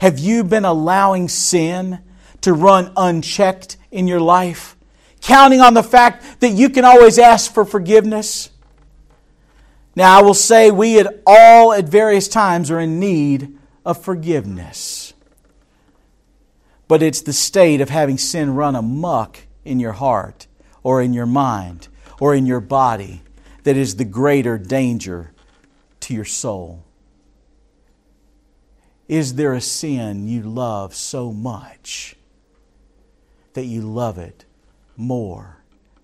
Have 0.00 0.18
you 0.18 0.42
been 0.42 0.64
allowing 0.64 1.28
sin 1.28 2.00
to 2.44 2.52
run 2.52 2.92
unchecked 2.96 3.76
in 3.90 4.06
your 4.06 4.20
life? 4.20 4.76
Counting 5.20 5.60
on 5.60 5.74
the 5.74 5.82
fact 5.82 6.40
that 6.40 6.50
you 6.50 6.70
can 6.70 6.84
always 6.84 7.18
ask 7.18 7.52
for 7.52 7.64
forgiveness? 7.64 8.50
Now, 9.96 10.18
I 10.18 10.22
will 10.22 10.34
say 10.34 10.70
we 10.70 10.98
at 10.98 11.22
all 11.26 11.72
at 11.72 11.84
various 11.84 12.28
times 12.28 12.70
are 12.70 12.80
in 12.80 13.00
need 13.00 13.58
of 13.84 14.02
forgiveness. 14.02 15.14
But 16.88 17.02
it's 17.02 17.22
the 17.22 17.32
state 17.32 17.80
of 17.80 17.90
having 17.90 18.18
sin 18.18 18.54
run 18.54 18.76
amuck 18.76 19.38
in 19.64 19.80
your 19.80 19.92
heart 19.92 20.46
or 20.82 21.00
in 21.00 21.12
your 21.12 21.26
mind 21.26 21.88
or 22.20 22.34
in 22.34 22.46
your 22.46 22.60
body 22.60 23.22
that 23.62 23.76
is 23.76 23.96
the 23.96 24.04
greater 24.04 24.58
danger 24.58 25.32
to 26.00 26.14
your 26.14 26.24
soul? 26.24 26.84
Is 29.08 29.34
there 29.34 29.54
a 29.54 29.60
sin 29.60 30.28
you 30.28 30.42
love 30.42 30.94
so 30.94 31.32
much 31.32 32.16
that 33.54 33.64
you 33.64 33.80
love 33.80 34.18
it 34.18 34.44
more 34.96 35.58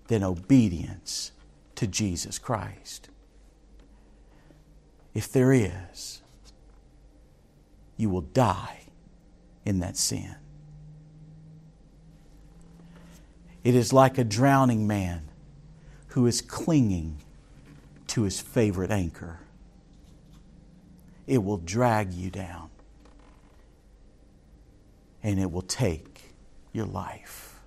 than 0.07 0.23
obedience 0.23 1.31
to 1.75 1.87
Jesus 1.87 2.39
Christ? 2.39 3.09
If 5.13 5.31
there 5.31 5.53
is, 5.53 6.21
you 7.97 8.09
will 8.09 8.21
die 8.21 8.81
in 9.65 9.79
that 9.79 9.95
sin. 9.95 10.35
It 13.63 13.75
is 13.75 13.93
like 13.93 14.17
a 14.17 14.23
drowning 14.23 14.87
man 14.87 15.23
who 16.07 16.25
is 16.25 16.41
clinging 16.41 17.17
to 18.07 18.23
his 18.23 18.41
favorite 18.41 18.91
anchor. 18.91 19.39
It 21.27 21.43
will 21.43 21.57
drag 21.57 22.13
you 22.13 22.29
down 22.29 22.69
and 25.23 25.39
it 25.39 25.51
will 25.51 25.61
take 25.61 26.10
your 26.73 26.85
life. 26.85 27.59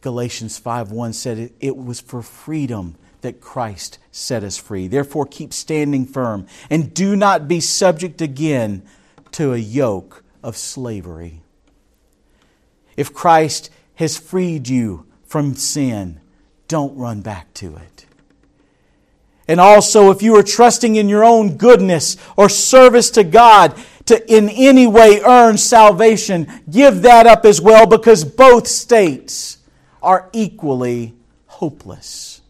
Galatians 0.00 0.58
5:1 0.58 1.12
said 1.12 1.38
it, 1.38 1.54
it 1.60 1.76
was 1.76 2.00
for 2.00 2.22
freedom 2.22 2.96
that 3.20 3.40
Christ 3.40 3.98
set 4.10 4.42
us 4.42 4.56
free. 4.56 4.88
Therefore 4.88 5.26
keep 5.26 5.52
standing 5.52 6.06
firm 6.06 6.46
and 6.70 6.94
do 6.94 7.14
not 7.16 7.48
be 7.48 7.60
subject 7.60 8.22
again 8.22 8.82
to 9.32 9.52
a 9.52 9.58
yoke 9.58 10.24
of 10.42 10.56
slavery. 10.56 11.42
If 12.96 13.12
Christ 13.12 13.70
has 13.96 14.16
freed 14.16 14.68
you 14.68 15.06
from 15.24 15.54
sin, 15.54 16.20
don't 16.66 16.96
run 16.96 17.20
back 17.20 17.52
to 17.54 17.76
it. 17.76 18.06
And 19.46 19.60
also, 19.60 20.10
if 20.12 20.22
you 20.22 20.36
are 20.36 20.44
trusting 20.44 20.94
in 20.94 21.08
your 21.08 21.24
own 21.24 21.56
goodness 21.56 22.16
or 22.36 22.48
service 22.48 23.10
to 23.10 23.24
God 23.24 23.74
to 24.06 24.34
in 24.34 24.48
any 24.48 24.86
way 24.86 25.20
earn 25.20 25.58
salvation, 25.58 26.46
give 26.70 27.02
that 27.02 27.26
up 27.26 27.44
as 27.44 27.60
well 27.60 27.86
because 27.86 28.24
both 28.24 28.66
states 28.66 29.58
are 30.02 30.28
equally 30.32 31.14
hopeless. 31.46 32.40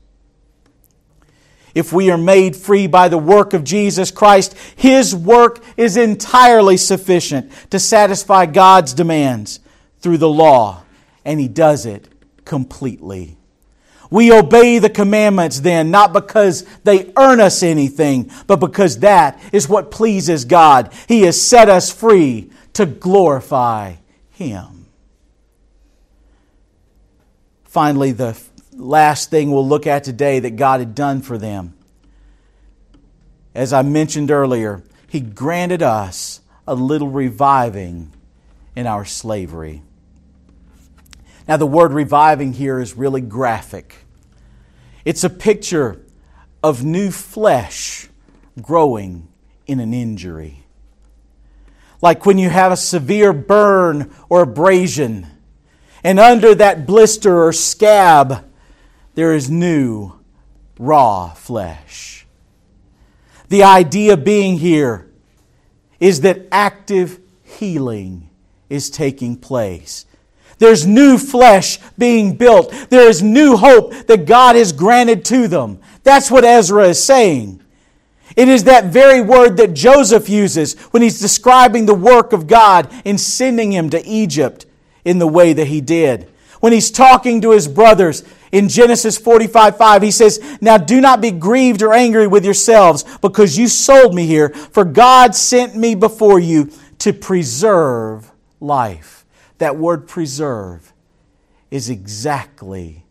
If 1.74 1.92
we 1.92 2.10
are 2.10 2.18
made 2.18 2.56
free 2.56 2.86
by 2.86 3.08
the 3.08 3.18
work 3.18 3.54
of 3.54 3.64
Jesus 3.64 4.10
Christ, 4.10 4.54
His 4.76 5.14
work 5.14 5.62
is 5.76 5.96
entirely 5.96 6.76
sufficient 6.76 7.52
to 7.70 7.78
satisfy 7.78 8.46
God's 8.46 8.92
demands 8.92 9.60
through 10.00 10.18
the 10.18 10.28
law, 10.28 10.82
and 11.24 11.38
He 11.38 11.48
does 11.48 11.86
it 11.86 12.08
completely. 12.44 13.36
We 14.10 14.32
obey 14.32 14.80
the 14.80 14.90
commandments 14.90 15.60
then, 15.60 15.92
not 15.92 16.12
because 16.12 16.64
they 16.82 17.12
earn 17.16 17.40
us 17.40 17.62
anything, 17.62 18.30
but 18.48 18.56
because 18.56 18.98
that 18.98 19.40
is 19.52 19.68
what 19.68 19.92
pleases 19.92 20.44
God. 20.44 20.92
He 21.06 21.22
has 21.22 21.40
set 21.40 21.68
us 21.68 21.92
free 21.92 22.50
to 22.72 22.86
glorify 22.86 23.94
Him. 24.30 24.86
Finally, 27.64 28.10
the 28.12 28.36
last 28.72 29.30
thing 29.30 29.52
we'll 29.52 29.66
look 29.66 29.86
at 29.86 30.02
today 30.02 30.40
that 30.40 30.56
God 30.56 30.80
had 30.80 30.96
done 30.96 31.22
for 31.22 31.38
them. 31.38 31.74
As 33.54 33.72
I 33.72 33.82
mentioned 33.82 34.32
earlier, 34.32 34.82
He 35.06 35.20
granted 35.20 35.82
us 35.82 36.40
a 36.66 36.74
little 36.74 37.08
reviving 37.08 38.12
in 38.74 38.88
our 38.88 39.04
slavery. 39.04 39.82
Now, 41.50 41.56
the 41.56 41.66
word 41.66 41.92
reviving 41.92 42.52
here 42.52 42.78
is 42.78 42.96
really 42.96 43.20
graphic. 43.20 44.06
It's 45.04 45.24
a 45.24 45.28
picture 45.28 46.00
of 46.62 46.84
new 46.84 47.10
flesh 47.10 48.08
growing 48.62 49.26
in 49.66 49.80
an 49.80 49.92
injury. 49.92 50.62
Like 52.00 52.24
when 52.24 52.38
you 52.38 52.50
have 52.50 52.70
a 52.70 52.76
severe 52.76 53.32
burn 53.32 54.14
or 54.28 54.42
abrasion, 54.42 55.26
and 56.04 56.20
under 56.20 56.54
that 56.54 56.86
blister 56.86 57.42
or 57.42 57.52
scab, 57.52 58.48
there 59.16 59.34
is 59.34 59.50
new, 59.50 60.20
raw 60.78 61.30
flesh. 61.30 62.28
The 63.48 63.64
idea 63.64 64.16
being 64.16 64.58
here 64.58 65.10
is 65.98 66.20
that 66.20 66.46
active 66.52 67.18
healing 67.42 68.30
is 68.68 68.88
taking 68.88 69.36
place. 69.36 70.06
There's 70.60 70.86
new 70.86 71.16
flesh 71.16 71.78
being 71.96 72.36
built. 72.36 72.70
There 72.90 73.08
is 73.08 73.22
new 73.22 73.56
hope 73.56 73.94
that 74.06 74.26
God 74.26 74.56
has 74.56 74.72
granted 74.72 75.24
to 75.24 75.48
them. 75.48 75.80
That's 76.04 76.30
what 76.30 76.44
Ezra 76.44 76.88
is 76.88 77.02
saying. 77.02 77.62
It 78.36 78.46
is 78.46 78.64
that 78.64 78.84
very 78.84 79.22
word 79.22 79.56
that 79.56 79.72
Joseph 79.72 80.28
uses 80.28 80.78
when 80.90 81.02
he's 81.02 81.18
describing 81.18 81.86
the 81.86 81.94
work 81.94 82.34
of 82.34 82.46
God 82.46 82.92
in 83.06 83.16
sending 83.16 83.72
him 83.72 83.88
to 83.90 84.04
Egypt 84.06 84.66
in 85.02 85.18
the 85.18 85.26
way 85.26 85.54
that 85.54 85.66
he 85.66 85.80
did. 85.80 86.30
When 86.60 86.74
he's 86.74 86.90
talking 86.90 87.40
to 87.40 87.52
his 87.52 87.66
brothers 87.66 88.22
in 88.52 88.68
Genesis 88.68 89.16
45 89.16 89.78
5, 89.78 90.02
he 90.02 90.10
says, 90.10 90.58
Now 90.60 90.76
do 90.76 91.00
not 91.00 91.22
be 91.22 91.30
grieved 91.30 91.80
or 91.80 91.94
angry 91.94 92.26
with 92.26 92.44
yourselves 92.44 93.02
because 93.22 93.56
you 93.56 93.66
sold 93.66 94.14
me 94.14 94.26
here, 94.26 94.50
for 94.50 94.84
God 94.84 95.34
sent 95.34 95.74
me 95.74 95.94
before 95.94 96.38
you 96.38 96.70
to 96.98 97.14
preserve 97.14 98.30
life 98.60 99.20
that 99.60 99.76
word 99.76 100.08
preserve 100.08 100.92
is 101.70 101.90
exactly 101.90 103.04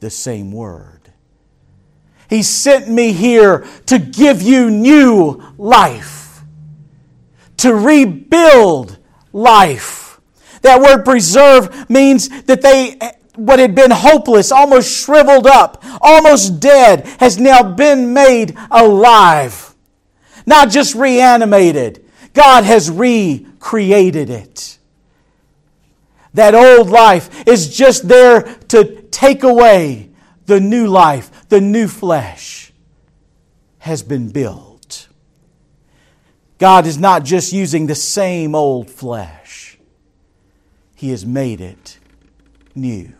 the 0.00 0.10
same 0.10 0.52
word. 0.52 1.00
He 2.28 2.42
sent 2.42 2.86
me 2.88 3.12
here 3.12 3.66
to 3.86 3.98
give 3.98 4.42
you 4.42 4.70
new 4.70 5.42
life, 5.56 6.42
to 7.58 7.74
rebuild 7.74 8.98
life. 9.32 10.20
That 10.60 10.82
word 10.82 11.04
preserve 11.04 11.88
means 11.88 12.28
that 12.42 12.60
they, 12.60 12.98
what 13.34 13.58
had 13.58 13.74
been 13.74 13.90
hopeless, 13.90 14.52
almost 14.52 15.04
shriveled 15.04 15.46
up, 15.46 15.82
almost 16.02 16.60
dead, 16.60 17.06
has 17.20 17.38
now 17.38 17.62
been 17.62 18.12
made 18.12 18.54
alive. 18.70 19.74
Not 20.44 20.68
just 20.68 20.94
reanimated, 20.94 22.04
God 22.34 22.64
has 22.64 22.90
recreated 22.90 24.28
it. 24.28 24.75
That 26.36 26.54
old 26.54 26.90
life 26.90 27.48
is 27.48 27.74
just 27.74 28.08
there 28.08 28.42
to 28.68 29.00
take 29.10 29.42
away 29.42 30.10
the 30.44 30.60
new 30.60 30.86
life, 30.86 31.48
the 31.48 31.62
new 31.62 31.88
flesh 31.88 32.72
has 33.78 34.02
been 34.02 34.28
built. 34.28 35.08
God 36.58 36.86
is 36.86 36.98
not 36.98 37.24
just 37.24 37.54
using 37.54 37.86
the 37.86 37.94
same 37.94 38.54
old 38.54 38.90
flesh, 38.90 39.78
He 40.94 41.08
has 41.08 41.24
made 41.24 41.62
it 41.62 41.98
new. 42.74 43.14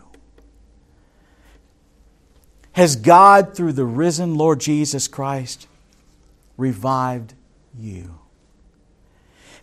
Has 2.73 2.95
God, 2.95 3.55
through 3.55 3.73
the 3.73 3.85
risen 3.85 4.35
Lord 4.35 4.59
Jesus 4.59 5.07
Christ, 5.07 5.67
revived 6.55 7.33
you? 7.75 8.19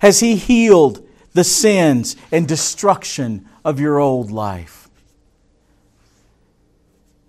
Has 0.00 0.18
He 0.18 0.34
healed 0.34 1.06
the 1.34 1.44
sins 1.44 2.16
and 2.32 2.48
destruction 2.48 3.46
of 3.64 3.78
your 3.78 3.98
old 3.98 4.30
life. 4.30 4.88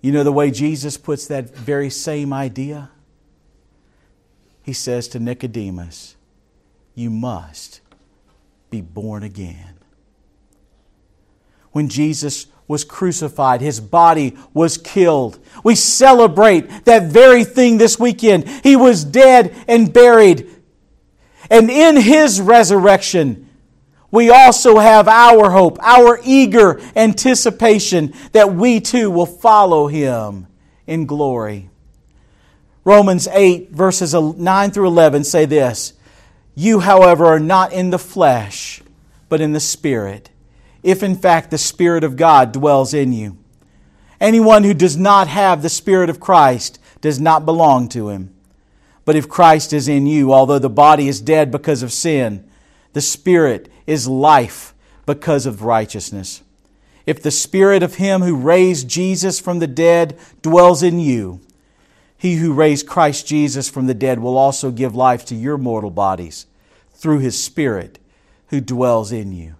You 0.00 0.12
know 0.12 0.22
the 0.22 0.32
way 0.32 0.50
Jesus 0.50 0.96
puts 0.96 1.26
that 1.26 1.54
very 1.54 1.90
same 1.90 2.32
idea? 2.32 2.90
He 4.62 4.72
says 4.72 5.08
to 5.08 5.20
Nicodemus, 5.20 6.16
You 6.94 7.10
must 7.10 7.80
be 8.70 8.80
born 8.80 9.22
again. 9.22 9.74
When 11.72 11.88
Jesus 11.88 12.46
was 12.68 12.84
crucified, 12.84 13.60
his 13.60 13.80
body 13.80 14.36
was 14.54 14.78
killed. 14.78 15.38
We 15.62 15.74
celebrate 15.74 16.84
that 16.84 17.10
very 17.10 17.44
thing 17.44 17.78
this 17.78 17.98
weekend. 17.98 18.48
He 18.62 18.76
was 18.76 19.04
dead 19.04 19.54
and 19.68 19.92
buried. 19.92 20.50
And 21.50 21.70
in 21.70 21.96
his 21.96 22.40
resurrection, 22.40 23.45
we 24.16 24.30
also 24.30 24.78
have 24.78 25.08
our 25.08 25.50
hope, 25.50 25.76
our 25.82 26.18
eager 26.24 26.80
anticipation 26.96 28.14
that 28.32 28.54
we 28.54 28.80
too 28.80 29.10
will 29.10 29.26
follow 29.26 29.88
him 29.88 30.46
in 30.86 31.04
glory. 31.04 31.68
Romans 32.82 33.28
8, 33.28 33.72
verses 33.72 34.14
9 34.14 34.70
through 34.70 34.86
11 34.86 35.22
say 35.24 35.44
this 35.44 35.92
You, 36.54 36.80
however, 36.80 37.26
are 37.26 37.38
not 37.38 37.74
in 37.74 37.90
the 37.90 37.98
flesh, 37.98 38.82
but 39.28 39.42
in 39.42 39.52
the 39.52 39.60
Spirit, 39.60 40.30
if 40.82 41.02
in 41.02 41.14
fact 41.14 41.50
the 41.50 41.58
Spirit 41.58 42.02
of 42.02 42.16
God 42.16 42.52
dwells 42.52 42.94
in 42.94 43.12
you. 43.12 43.36
Anyone 44.18 44.64
who 44.64 44.72
does 44.72 44.96
not 44.96 45.28
have 45.28 45.60
the 45.60 45.68
Spirit 45.68 46.08
of 46.08 46.20
Christ 46.20 46.78
does 47.02 47.20
not 47.20 47.44
belong 47.44 47.86
to 47.90 48.08
him. 48.08 48.34
But 49.04 49.14
if 49.14 49.28
Christ 49.28 49.74
is 49.74 49.88
in 49.88 50.06
you, 50.06 50.32
although 50.32 50.58
the 50.58 50.70
body 50.70 51.06
is 51.06 51.20
dead 51.20 51.50
because 51.50 51.82
of 51.82 51.92
sin, 51.92 52.48
the 52.94 53.02
Spirit 53.02 53.68
is 53.86 54.08
life 54.08 54.74
because 55.04 55.46
of 55.46 55.62
righteousness. 55.62 56.42
If 57.06 57.22
the 57.22 57.30
Spirit 57.30 57.82
of 57.82 57.96
Him 57.96 58.22
who 58.22 58.34
raised 58.34 58.88
Jesus 58.88 59.38
from 59.38 59.60
the 59.60 59.66
dead 59.66 60.18
dwells 60.42 60.82
in 60.82 60.98
you, 60.98 61.40
He 62.18 62.36
who 62.36 62.52
raised 62.52 62.88
Christ 62.88 63.26
Jesus 63.26 63.68
from 63.68 63.86
the 63.86 63.94
dead 63.94 64.18
will 64.18 64.36
also 64.36 64.70
give 64.70 64.94
life 64.94 65.24
to 65.26 65.34
your 65.34 65.56
mortal 65.56 65.90
bodies 65.90 66.46
through 66.94 67.20
His 67.20 67.42
Spirit 67.42 67.98
who 68.48 68.60
dwells 68.60 69.12
in 69.12 69.32
you. 69.32 69.54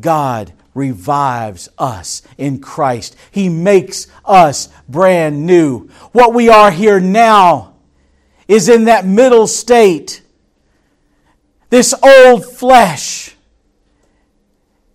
God 0.00 0.52
revives 0.74 1.68
us 1.76 2.22
in 2.38 2.60
Christ. 2.60 3.16
He 3.30 3.48
makes 3.48 4.06
us 4.24 4.68
brand 4.88 5.44
new. 5.44 5.88
What 6.12 6.32
we 6.32 6.48
are 6.48 6.70
here 6.70 7.00
now 7.00 7.74
is 8.46 8.68
in 8.68 8.84
that 8.84 9.04
middle 9.04 9.46
state 9.46 10.22
this 11.70 11.94
old 12.02 12.46
flesh 12.46 13.36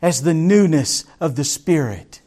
as 0.04 0.22
the 0.22 0.34
newness 0.34 1.06
of 1.22 1.38
the 1.38 1.46
Spirit 1.46 2.22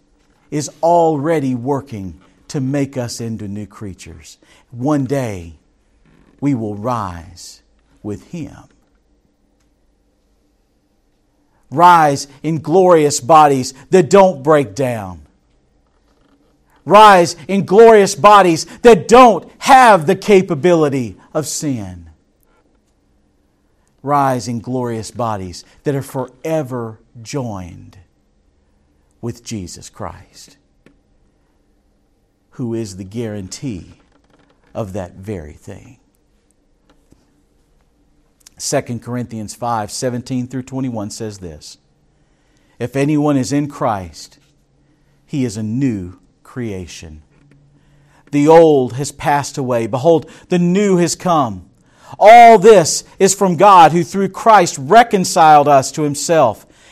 is 0.50 0.70
already 0.82 1.54
working 1.54 2.18
to 2.48 2.58
make 2.58 2.96
us 2.96 3.20
into 3.20 3.46
new 3.46 3.66
creatures. 3.66 4.38
One 4.70 5.04
day, 5.04 5.58
we 6.40 6.54
will 6.54 6.74
rise 6.74 7.62
with 8.02 8.30
Him. 8.30 8.56
Rise 11.70 12.28
in 12.42 12.60
glorious 12.62 13.20
bodies 13.20 13.74
that 13.90 14.08
don't 14.08 14.42
break 14.42 14.74
down. 14.74 15.26
Rise 16.86 17.36
in 17.46 17.66
glorious 17.66 18.14
bodies 18.14 18.64
that 18.78 19.06
don't 19.06 19.50
have 19.58 20.06
the 20.06 20.16
capability 20.16 21.18
of 21.34 21.46
sin. 21.46 22.08
Rise 24.02 24.48
in 24.48 24.60
glorious 24.60 25.10
bodies 25.10 25.62
that 25.82 25.94
are 25.94 26.00
forever 26.00 27.00
joined 27.22 27.98
with 29.20 29.44
Jesus 29.44 29.90
Christ, 29.90 30.56
who 32.50 32.74
is 32.74 32.96
the 32.96 33.04
guarantee 33.04 33.94
of 34.74 34.92
that 34.92 35.14
very 35.14 35.54
thing. 35.54 35.98
2 38.58 38.98
Corinthians 39.00 39.54
5 39.54 39.90
17 39.90 40.46
through 40.48 40.62
21 40.62 41.10
says 41.10 41.38
this 41.38 41.78
If 42.78 42.96
anyone 42.96 43.36
is 43.36 43.52
in 43.52 43.68
Christ, 43.68 44.38
he 45.26 45.44
is 45.44 45.56
a 45.56 45.62
new 45.62 46.18
creation. 46.42 47.22
The 48.32 48.48
old 48.48 48.94
has 48.94 49.12
passed 49.12 49.58
away. 49.58 49.86
Behold, 49.86 50.30
the 50.48 50.58
new 50.58 50.96
has 50.96 51.14
come. 51.14 51.70
All 52.18 52.58
this 52.58 53.04
is 53.18 53.34
from 53.34 53.56
God, 53.56 53.92
who 53.92 54.04
through 54.04 54.28
Christ 54.30 54.76
reconciled 54.78 55.68
us 55.68 55.90
to 55.92 56.02
himself 56.02 56.66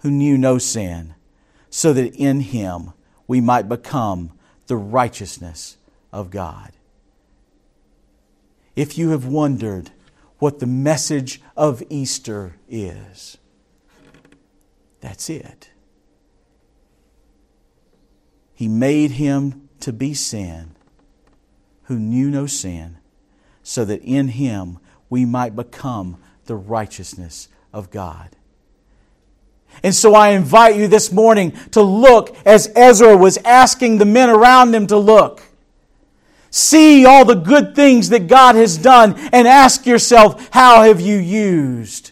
who 0.00 0.10
knew 0.10 0.36
no 0.36 0.58
sin, 0.58 1.14
so 1.68 1.92
that 1.92 2.14
in 2.14 2.40
him 2.40 2.92
we 3.26 3.40
might 3.40 3.68
become 3.68 4.32
the 4.66 4.76
righteousness 4.76 5.76
of 6.12 6.30
God 6.30 6.72
if 8.76 8.96
you 8.96 9.10
have 9.10 9.26
wondered 9.26 9.90
what 10.38 10.58
the 10.58 10.66
message 10.66 11.40
of 11.56 11.82
Easter 11.90 12.56
is. 12.68 13.36
That's 15.00 15.28
it. 15.28 15.70
He 18.54 18.68
made 18.68 19.12
him 19.12 19.68
to 19.80 19.92
be 19.92 20.14
sin 20.14 20.74
who 21.84 21.98
knew 21.98 22.30
no 22.30 22.46
sin, 22.46 22.98
so 23.62 23.84
that 23.84 24.02
in 24.02 24.28
him 24.28 24.78
we 25.08 25.24
might 25.24 25.56
become 25.56 26.16
the 26.46 26.56
righteousness 26.56 27.48
of 27.72 27.90
God. 27.90 28.36
And 29.82 29.94
so 29.94 30.14
I 30.14 30.30
invite 30.30 30.76
you 30.76 30.88
this 30.88 31.10
morning 31.10 31.52
to 31.70 31.82
look 31.82 32.36
as 32.44 32.70
Ezra 32.76 33.16
was 33.16 33.38
asking 33.38 33.98
the 33.98 34.04
men 34.04 34.28
around 34.28 34.74
him 34.74 34.86
to 34.88 34.98
look. 34.98 35.42
See 36.50 37.06
all 37.06 37.24
the 37.24 37.34
good 37.34 37.74
things 37.74 38.08
that 38.08 38.26
God 38.26 38.56
has 38.56 38.76
done 38.76 39.14
and 39.32 39.46
ask 39.46 39.86
yourself, 39.86 40.48
how 40.52 40.82
have 40.82 41.00
you 41.00 41.16
used 41.16 42.10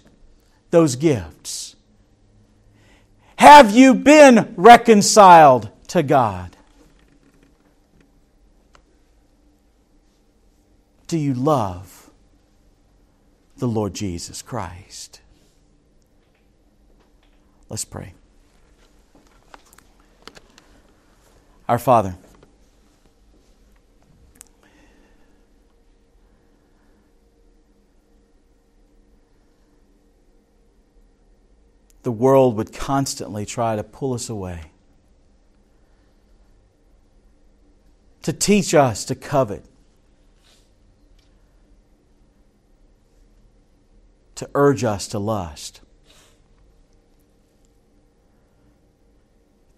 those 0.71 0.97
gifts? 0.97 1.77
Have 3.37 3.73
you 3.73 3.95
been 3.95 4.55
reconciled 4.57 5.71
to 5.89 6.03
God? 6.03 6.57
Do 11.07 11.17
you 11.17 11.35
love 11.35 12.11
the 13.57 13.69
Lord 13.69 13.95
Jesus 13.95 14.43
Christ? 14.43 15.21
Let's 17.69 17.85
pray. 17.85 18.15
Our 21.69 21.79
Father, 21.79 22.17
the 32.03 32.11
world 32.11 32.57
would 32.57 32.73
constantly 32.73 33.45
try 33.45 33.77
to 33.77 33.85
pull 33.85 34.15
us 34.15 34.31
away, 34.31 34.71
to 38.23 38.33
teach 38.33 38.73
us 38.73 39.05
to 39.05 39.15
covet, 39.15 39.67
to 44.37 44.49
urge 44.55 44.85
us 44.85 45.07
to 45.09 45.19
lust, 45.19 45.83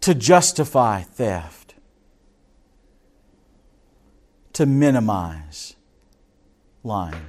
to 0.01 0.15
justify 0.15 1.03
theft, 1.03 1.75
to 4.55 4.67
minimize 4.67 5.77
lying. 6.83 7.27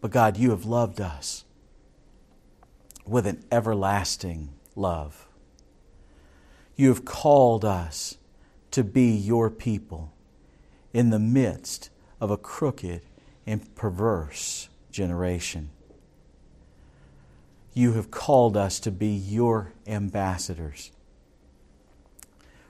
But 0.00 0.10
God, 0.10 0.36
you 0.36 0.50
have 0.50 0.64
loved 0.64 1.00
us 1.00 1.44
with 3.06 3.26
an 3.26 3.44
everlasting 3.50 4.50
love. 4.74 5.26
You 6.76 6.88
have 6.88 7.04
called 7.04 7.64
us 7.64 8.16
to 8.70 8.84
be 8.84 9.10
your 9.10 9.50
people 9.50 10.12
in 10.92 11.10
the 11.10 11.18
midst 11.18 11.90
of 12.20 12.30
a 12.30 12.36
crooked 12.36 13.02
and 13.46 13.74
perverse 13.74 14.68
generation. 14.90 15.70
You 17.80 17.92
have 17.92 18.10
called 18.10 18.58
us 18.58 18.78
to 18.80 18.90
be 18.90 19.08
your 19.08 19.72
ambassadors, 19.86 20.90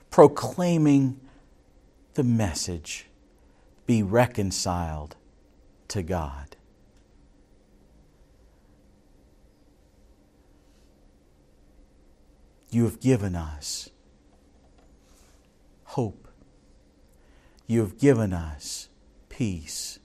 proclaiming 0.09 1.19
the 2.13 2.23
message 2.23 3.07
be 3.85 4.01
reconciled 4.01 5.17
to 5.89 6.01
God. 6.01 6.55
you 12.71 12.85
have 12.85 13.01
given 13.01 13.35
us 13.35 13.89
hope. 15.83 16.29
You 17.67 17.81
have 17.81 17.97
given 17.97 18.31
us 18.31 18.87
peace. 19.27 19.99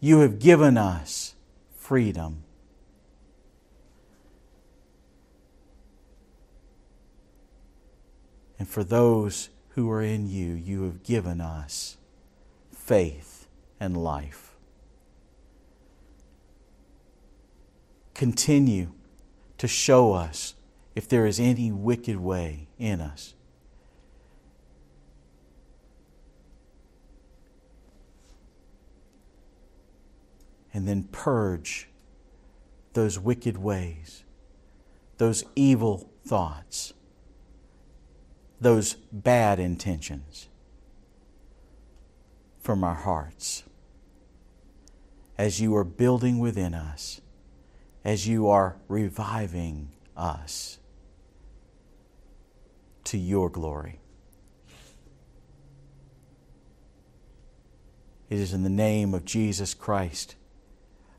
You 0.00 0.20
have 0.20 0.38
given 0.38 0.78
us 0.78 1.34
freedom. 1.76 2.44
And 8.60 8.68
for 8.68 8.84
those 8.84 9.48
who 9.70 9.90
are 9.90 10.02
in 10.02 10.28
you, 10.28 10.52
you 10.52 10.82
have 10.82 11.02
given 11.02 11.40
us 11.40 11.96
faith 12.70 13.48
and 13.80 13.96
life. 13.96 14.54
Continue 18.12 18.92
to 19.56 19.66
show 19.66 20.12
us 20.12 20.56
if 20.94 21.08
there 21.08 21.24
is 21.24 21.40
any 21.40 21.72
wicked 21.72 22.18
way 22.18 22.68
in 22.78 23.00
us. 23.00 23.32
And 30.74 30.86
then 30.86 31.04
purge 31.04 31.88
those 32.92 33.18
wicked 33.18 33.56
ways, 33.56 34.22
those 35.16 35.44
evil 35.56 36.10
thoughts, 36.26 36.92
those 38.60 38.94
bad 39.10 39.58
intentions 39.58 40.48
from 42.60 42.84
our 42.84 42.94
hearts 42.94 43.64
as 45.38 45.60
you 45.60 45.74
are 45.74 45.84
building 45.84 46.38
within 46.38 46.74
us, 46.74 47.22
as 48.04 48.28
you 48.28 48.48
are 48.48 48.76
reviving 48.88 49.88
us 50.16 50.78
to 53.04 53.16
your 53.16 53.48
glory. 53.48 53.98
It 58.28 58.38
is 58.38 58.52
in 58.52 58.62
the 58.62 58.68
name 58.68 59.14
of 59.14 59.24
Jesus 59.24 59.74
Christ, 59.74 60.36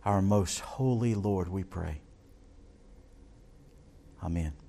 our 0.05 0.21
most 0.21 0.59
holy 0.59 1.15
Lord, 1.15 1.49
we 1.49 1.63
pray. 1.63 2.01
Amen. 4.23 4.60